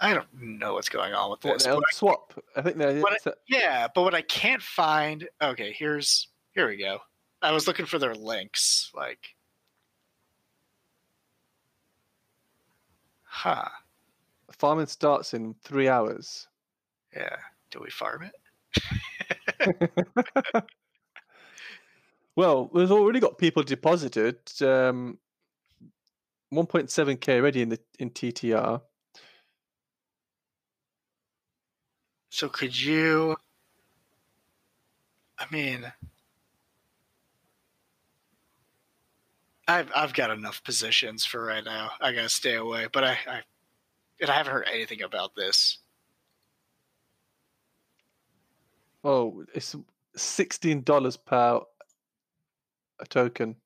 [0.00, 1.66] I don't know what's going on with this.
[1.66, 2.34] What I- swap.
[2.56, 3.02] I think they're.
[3.04, 5.28] I- yeah, but what I can't find.
[5.40, 6.98] Okay, here's here we go.
[7.42, 8.90] I was looking for their links.
[8.94, 9.34] Like,
[13.22, 13.68] huh?
[14.52, 16.48] farming starts in three hours.
[17.14, 17.36] Yeah.
[17.70, 18.30] Do we farm
[19.62, 19.90] it?
[22.36, 24.38] well, we've already got people deposited.
[24.60, 25.18] Um,
[26.52, 28.80] 1.7k already in the in TTR.
[32.30, 33.36] So could you?
[35.38, 35.90] I mean,
[39.66, 41.90] I've I've got enough positions for right now.
[42.00, 43.40] I gotta stay away, but I, I
[44.20, 45.78] and I haven't heard anything about this.
[49.02, 49.74] Oh, it's
[50.14, 51.60] sixteen dollars per
[53.00, 53.56] a token.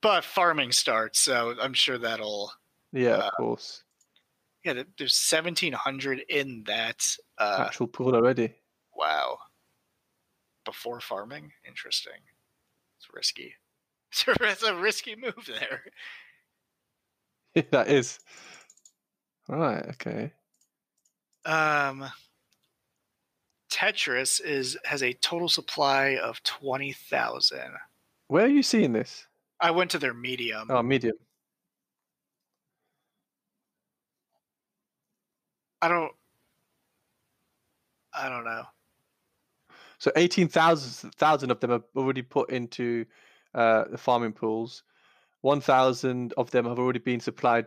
[0.00, 2.52] But farming starts, so I'm sure that'll.
[2.92, 3.82] Yeah, Uh, of course.
[4.64, 7.16] Yeah, there's 1,700 in that.
[7.38, 8.54] Uh, Actual pool already.
[8.94, 9.38] wow.
[10.64, 12.20] Before farming, interesting.
[12.98, 13.54] It's risky.
[14.40, 15.82] It's a risky move there.
[17.70, 18.18] that is.
[19.48, 19.84] Right.
[19.90, 20.32] Okay.
[21.44, 22.06] Um,
[23.70, 27.72] Tetris is has a total supply of twenty thousand.
[28.28, 29.26] Where are you seeing this?
[29.60, 30.70] I went to their medium.
[30.70, 31.16] Oh, medium.
[35.82, 36.12] I don't.
[38.12, 38.64] I don't know.
[39.98, 43.06] So 18,000 thousand of them are already put into
[43.54, 44.82] uh, the farming pools.
[45.42, 47.66] 1,000 of them have already been supplied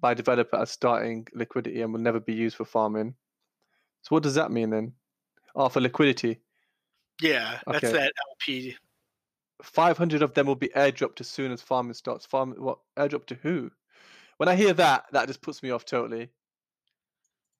[0.00, 3.14] by developer as starting liquidity and will never be used for farming.
[4.02, 4.92] So what does that mean then?
[5.54, 6.40] Oh, for liquidity.
[7.20, 7.92] Yeah, that's Okay.
[7.92, 8.76] that LP.
[9.62, 12.26] 500 of them will be airdropped as soon as farming starts.
[12.26, 12.78] Farming, what?
[12.96, 13.70] Airdrop to who?
[14.36, 16.30] When I hear that, that just puts me off totally.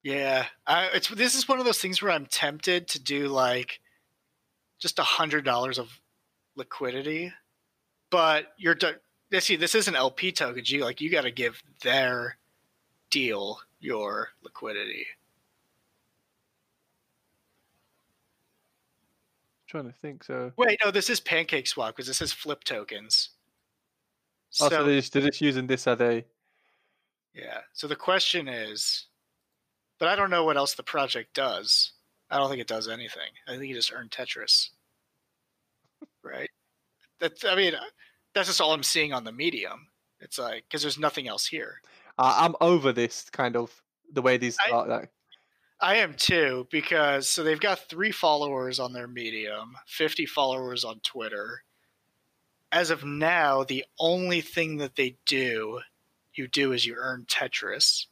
[0.03, 3.80] Yeah, I, it's this is one of those things where I'm tempted to do like
[4.78, 6.01] just a hundred dollars of
[6.55, 7.32] liquidity,
[8.11, 8.76] but you're
[9.40, 10.62] see this is an LP token.
[10.64, 12.38] You like you got to give their
[13.11, 15.07] deal your liquidity.
[19.67, 20.25] Trying to think.
[20.25, 23.31] So, Wait, no, this is Pancake Swap because this is flip tokens.
[24.61, 26.25] oh, So, so they're, just, they're just using this, are they?
[27.35, 29.07] yeah, so the question is,
[29.99, 31.93] but I don't know what else the project does.
[32.31, 33.31] I don't think it does anything.
[33.47, 34.71] I think you just earn Tetris,
[36.25, 36.51] right?
[37.21, 37.75] That's I mean,
[38.35, 39.89] that's just all I'm seeing on the medium.
[40.21, 41.81] It's like because there's nothing else here.
[42.19, 43.71] Uh, I'm over this kind of
[44.12, 44.87] the way these I- are.
[44.87, 45.11] Like,
[45.81, 51.01] I am too because so they've got three followers on their medium, 50 followers on
[51.01, 51.62] Twitter.
[52.72, 55.81] As of now, the only thing that they do,
[56.35, 58.07] you do is you earn Tetris.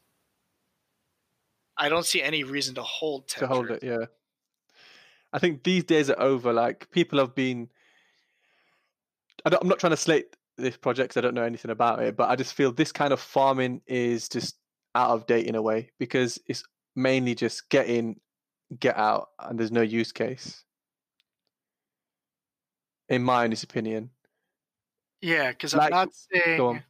[1.77, 3.39] I don't see any reason to hold Tetris.
[3.39, 3.83] to hold it.
[3.83, 4.07] Yeah,
[5.33, 6.53] I think these days are over.
[6.53, 7.69] Like people have been.
[9.45, 12.17] I don't, I'm not trying to slate this project I don't know anything about it,
[12.17, 14.57] but I just feel this kind of farming is just
[14.95, 16.63] out of date in a way because it's
[16.97, 18.21] mainly just get in,
[18.79, 20.65] get out, and there's no use case.
[23.09, 24.11] In my honest opinion,
[25.21, 26.83] Yeah, because I'm not saying.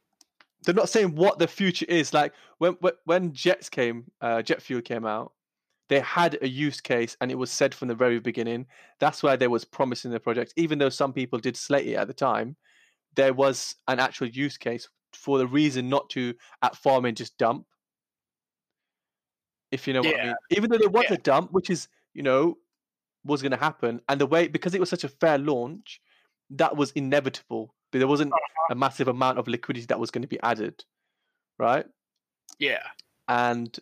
[0.64, 2.14] they're not saying what the future is.
[2.14, 5.32] Like when when, when Jets came, uh, Jet Fuel came out,
[5.88, 8.66] they had a use case, and it was said from the very beginning.
[9.00, 11.94] That's why there was promise in the project, even though some people did slate it
[11.94, 12.56] at the time.
[13.16, 17.66] There was an actual use case for the reason not to at farming just dump.
[19.74, 20.34] If you know what I mean.
[20.50, 21.14] Even though there was Yeah.
[21.14, 22.56] a dump, which is you know
[23.24, 26.00] was going to happen, and the way because it was such a fair launch,
[26.50, 27.74] that was inevitable.
[27.90, 28.32] But there wasn't
[28.70, 30.84] a massive amount of liquidity that was going to be added,
[31.58, 31.86] right?
[32.58, 32.82] Yeah,
[33.28, 33.76] And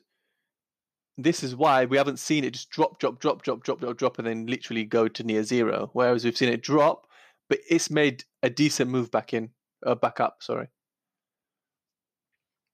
[1.19, 4.19] this is why we haven't seen it just drop, drop, drop, drop, drop, drop, drop,
[4.19, 5.91] and then literally go to near zero.
[5.93, 7.07] Whereas we've seen it drop,
[7.49, 9.51] but it's made a decent move back in,
[9.85, 10.43] uh, back up.
[10.43, 10.69] Sorry.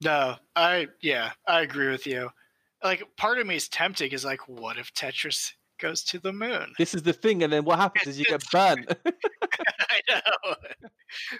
[0.04, 2.30] no, I yeah, I agree with you.
[2.82, 6.72] Like, part of me is tempted is like, what if Tetris goes to the moon?
[6.78, 8.96] This is the thing, and then what happens is you get burned.
[9.06, 10.54] I know.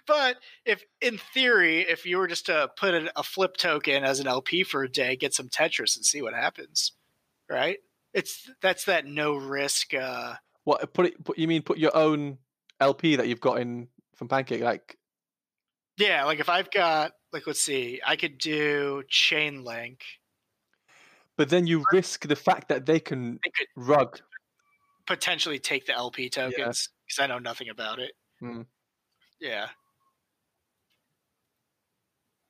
[0.07, 4.21] But if, in theory, if you were just to put a, a flip token as
[4.21, 6.93] an LP for a day, get some Tetris and see what happens,
[7.49, 7.79] right?
[8.15, 9.95] It's that's that no risk.
[9.95, 10.35] Uh,
[10.65, 11.25] What put it?
[11.25, 12.39] Put, you mean put your own
[12.81, 14.63] LP that you've got in from Pancake?
[14.63, 14.97] Like
[15.99, 20.01] yeah, like if I've got like let's see, I could do Chainlink.
[21.39, 24.19] But then you risk the fact that they can could rug.
[25.07, 28.11] potentially take the LP tokens because I know nothing about it.
[28.41, 28.63] Hmm.
[29.41, 29.69] Yeah.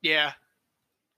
[0.00, 0.32] Yeah.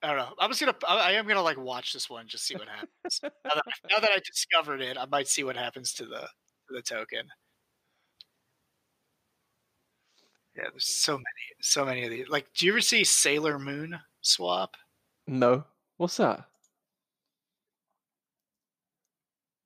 [0.02, 0.34] I don't know.
[0.40, 0.74] I'm just gonna.
[0.86, 3.20] I I am gonna like watch this one, just see what happens.
[3.22, 6.74] now, that, now that I discovered it, I might see what happens to the to
[6.74, 7.26] the token.
[10.56, 11.24] Yeah, there's so many,
[11.60, 12.28] so many of these.
[12.28, 14.76] Like, do you ever see Sailor Moon swap?
[15.28, 15.64] No,
[15.98, 16.49] what's that?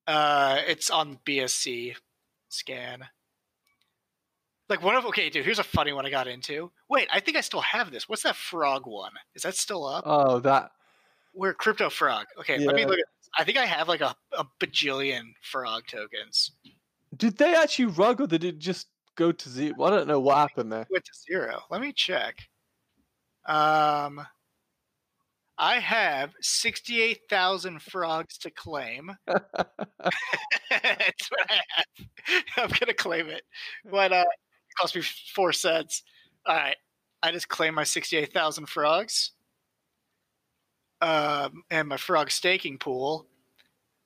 [0.07, 1.95] Uh, it's on BSC
[2.49, 3.05] scan.
[4.69, 5.45] Like one of okay, dude.
[5.45, 6.71] Here's a funny one I got into.
[6.89, 8.09] Wait, I think I still have this.
[8.09, 9.13] What's that frog one?
[9.35, 10.05] Is that still up?
[10.07, 10.71] Oh, that.
[11.35, 12.27] We're crypto frog?
[12.41, 13.07] Okay, let me look at.
[13.21, 13.31] This.
[13.37, 16.53] I think I have like a, a bajillion frog tokens.
[17.17, 18.87] Did they actually rug or did it just
[19.17, 19.83] go to zero?
[19.83, 20.87] I don't know what happened there.
[20.91, 21.61] Went to zero.
[21.71, 22.37] Let me check.
[23.47, 24.27] Um,
[25.59, 29.13] I have sixty-eight thousand frogs to claim.
[29.27, 29.51] That's
[30.71, 31.87] what I have.
[32.57, 33.43] I'm gonna claim it,
[33.91, 35.03] but uh, it cost me
[35.35, 36.03] four cents.
[36.47, 36.77] All right,
[37.23, 39.33] I just claim my sixty-eight thousand frogs,
[41.01, 43.27] um, and my frog staking pool.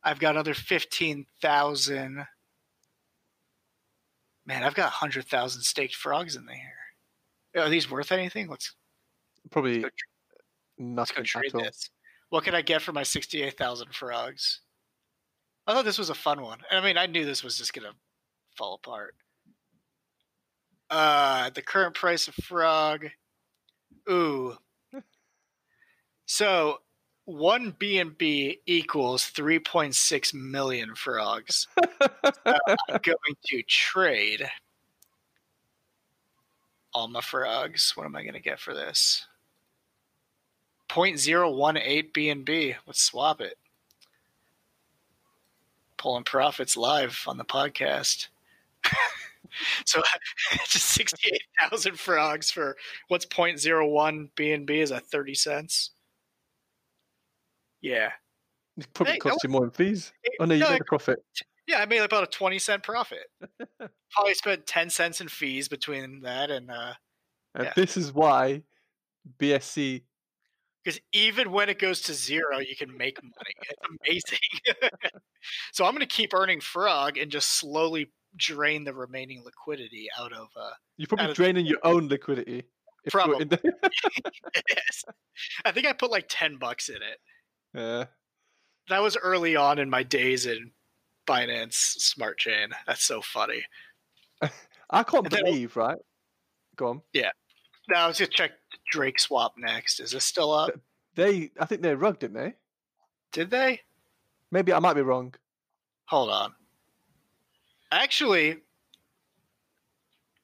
[0.05, 2.27] I've got another fifteen thousand.
[4.47, 7.63] Man, I've got hundred thousand staked frogs in there.
[7.63, 8.49] Are these worth anything?
[8.49, 8.75] Let's
[9.51, 9.85] Probably
[10.79, 11.65] nothing trade at all.
[11.65, 11.91] this.
[12.31, 14.61] What can I get for my sixty-eight thousand frogs?
[15.67, 16.61] I thought this was a fun one.
[16.71, 17.95] I mean, I knew this was just gonna
[18.57, 19.15] fall apart.
[20.91, 23.07] Uh, the current price of frog.
[24.11, 24.57] Ooh.
[26.27, 26.79] So
[27.25, 31.69] one B and B equals three point six million frogs.
[31.77, 32.59] I'm
[33.03, 34.49] going to trade
[36.95, 37.93] all my frogs.
[37.95, 39.28] What am I going to get for this?
[40.89, 42.77] 0.018 BNB.
[42.87, 43.59] Let's swap it.
[45.97, 48.29] Pulling profits live on the podcast.
[49.85, 50.03] so
[50.69, 52.77] just 68,000 frogs for
[53.09, 55.91] what's 0.01 BNB is that 30 cents.
[57.81, 58.11] Yeah.
[58.77, 60.13] It probably Hey, cost you more in fees.
[60.41, 61.19] Oh no, you no, made a profit.
[61.67, 63.27] Yeah, I made about a 20 cent profit.
[64.13, 66.95] Probably spent 10 cents in fees between that and uh
[67.55, 67.73] And yeah.
[67.77, 68.63] this is why
[69.39, 70.03] BSC.
[70.89, 73.53] Because even when it goes to zero, you can make money.
[73.61, 74.81] It's amazing.
[75.73, 80.33] so I'm going to keep earning frog and just slowly drain the remaining liquidity out
[80.33, 80.49] of.
[80.57, 82.65] Uh, You're probably draining your own liquidity.
[83.05, 83.61] if the-
[84.71, 85.05] yes.
[85.67, 87.19] I think I put like ten bucks in it.
[87.75, 88.05] yeah.
[88.89, 90.71] That was early on in my days in
[91.29, 92.69] Binance Smart Chain.
[92.87, 93.63] That's so funny.
[94.91, 95.99] I can't And then- believe, right?
[96.77, 97.03] Go on.
[97.89, 98.53] Now was gonna check
[98.91, 100.01] Drake swap next.
[100.01, 100.71] Is this still up?
[101.15, 102.55] They, I think they rugged, didn't they?
[103.33, 103.81] Did they?
[104.51, 105.35] Maybe I might be wrong.
[106.07, 106.55] Hold on.
[107.91, 108.59] Actually,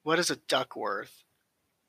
[0.03, 1.23] what is a duck worth?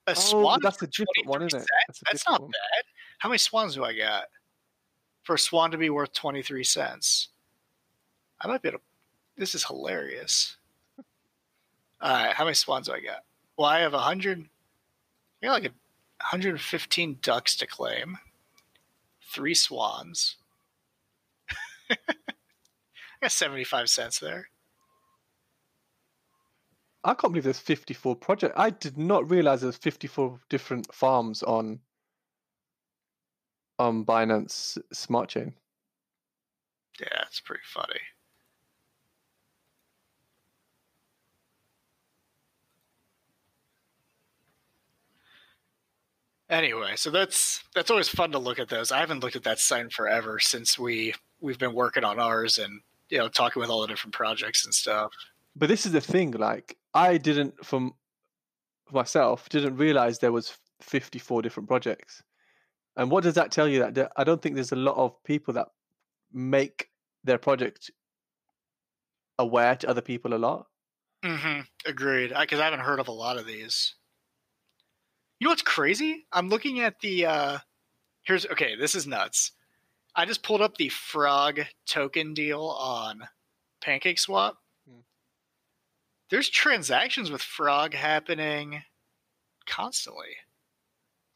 [0.08, 0.60] A Oh, swan.
[0.62, 1.68] that's a different one, isn't it?
[1.88, 2.52] That's, That's not one.
[2.52, 2.84] bad.
[3.20, 4.26] How many swans do I got?
[5.24, 7.30] For a swan to be worth 23 cents.
[8.40, 8.84] I might be able to.
[9.38, 10.58] This is hilarious.
[12.02, 13.24] All right, how many swans do I got?
[13.58, 14.48] Well, I have 100.
[15.46, 15.76] I got like a
[16.34, 18.18] 115 ducks to claim.
[19.32, 20.38] Three swans.
[21.92, 21.96] I
[23.22, 24.50] got 75 cents there.
[27.04, 28.56] I can't believe there's 54 projects.
[28.58, 31.80] I did not realize there's 54 different farms on
[33.78, 35.54] on Binance Smart Chain.
[37.00, 38.00] Yeah, it's pretty funny.
[46.50, 48.92] Anyway, so that's that's always fun to look at those.
[48.92, 52.58] I haven't looked at that site in forever since we we've been working on ours
[52.58, 55.12] and you know talking with all the different projects and stuff.
[55.56, 57.94] But this is the thing, like I didn't from
[58.92, 62.22] myself didn't realize there was 54 different projects.
[62.98, 65.54] And what does that tell you that I don't think there's a lot of people
[65.56, 65.68] that
[66.32, 66.90] make
[67.24, 67.90] their project
[69.40, 70.68] aware to other people a lot.
[71.24, 71.62] Mm-hmm.
[71.86, 72.34] Agreed.
[72.40, 73.96] Because I, haven't heard of a lot of these.
[75.40, 76.26] You know what's crazy?
[76.32, 77.26] I'm looking at the.
[77.26, 77.58] uh
[78.24, 78.76] Here's okay.
[78.76, 79.52] This is nuts.
[80.16, 83.22] I just pulled up the Frog token deal on
[83.84, 84.54] PancakeSwap.
[84.90, 85.00] Hmm.
[86.32, 88.82] There's transactions with Frog happening
[89.68, 90.30] constantly.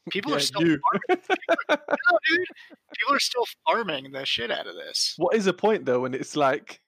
[0.10, 0.80] People are still you.
[1.08, 1.24] farming.
[1.68, 1.76] No,
[2.28, 2.46] dude.
[2.98, 5.14] People are still farming the shit out of this.
[5.18, 6.80] what is the point though when it's like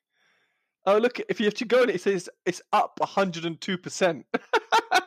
[0.84, 1.20] Oh, look!
[1.28, 3.78] If you have to go and it says it's up 102.
[3.78, 4.26] percent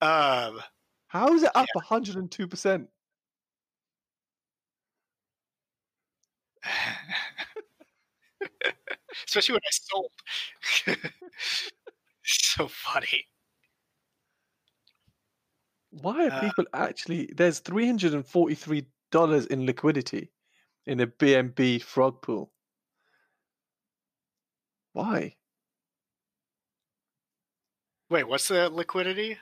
[0.00, 0.60] Um,
[1.08, 2.88] How is it up 102 percent?
[9.26, 10.12] especially when I sold.
[12.24, 13.26] so funny.
[15.90, 17.30] Why are Uh, people actually?
[17.34, 20.30] There's 343 dollars in liquidity
[20.86, 22.52] in a BNB frog pool.
[24.92, 25.36] Why?
[28.08, 29.38] Wait, what's the liquidity?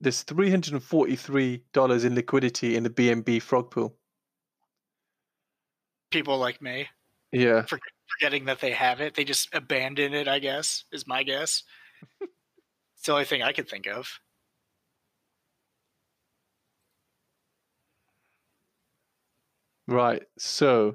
[0.00, 3.96] There's 343 dollars in liquidity in the BNB frog pool.
[6.10, 6.88] People like me
[7.32, 7.66] Yeah.
[8.08, 10.28] forgetting that they have it, they just abandon it.
[10.28, 11.62] I guess is my guess.
[12.20, 14.08] it's the only thing I could think of.
[19.86, 20.22] Right.
[20.38, 20.94] So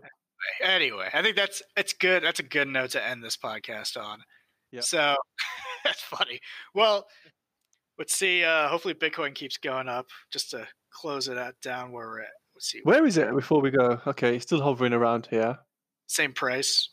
[0.61, 2.23] Anyway, I think that's it's good.
[2.23, 4.19] That's a good note to end this podcast on.
[4.71, 4.81] Yeah.
[4.81, 5.15] So
[5.83, 6.39] that's funny.
[6.73, 7.07] Well,
[8.03, 8.43] let's see.
[8.43, 10.07] Uh, hopefully, Bitcoin keeps going up.
[10.29, 12.27] Just to close it out down where we're at.
[12.53, 12.81] Let's see.
[12.83, 14.01] where is it before we go?
[14.05, 15.57] Okay, it's still hovering around here.
[16.07, 16.89] Same price,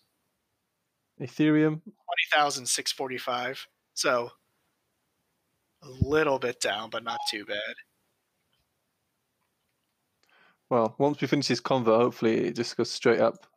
[1.21, 1.83] Ethereum.
[1.83, 3.67] twenty thousand six forty five.
[3.95, 4.31] So
[5.83, 7.75] a little bit down, but not too bad.
[10.71, 13.49] Well, once we finish this convo, hopefully it just goes straight up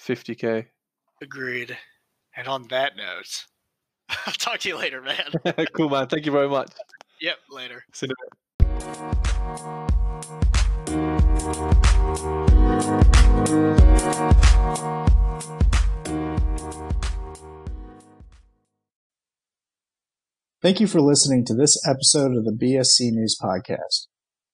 [0.00, 0.66] 50k.
[1.20, 1.76] Agreed.
[2.36, 3.46] And on that note,
[4.26, 5.32] I'll talk to you later, man.
[5.72, 6.06] cool, man.
[6.08, 6.70] Thank you very much.
[7.20, 7.84] yep, later.
[7.92, 8.38] See you in.
[20.60, 24.08] Thank you for listening to this episode of the BSC News Podcast.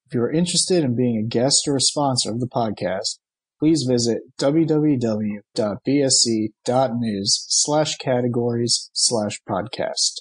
[0.06, 3.18] If you are interested in being a guest or a sponsor of the podcast,
[3.58, 5.44] please visit www.bsc.news
[7.48, 10.20] slash categories slash podcast.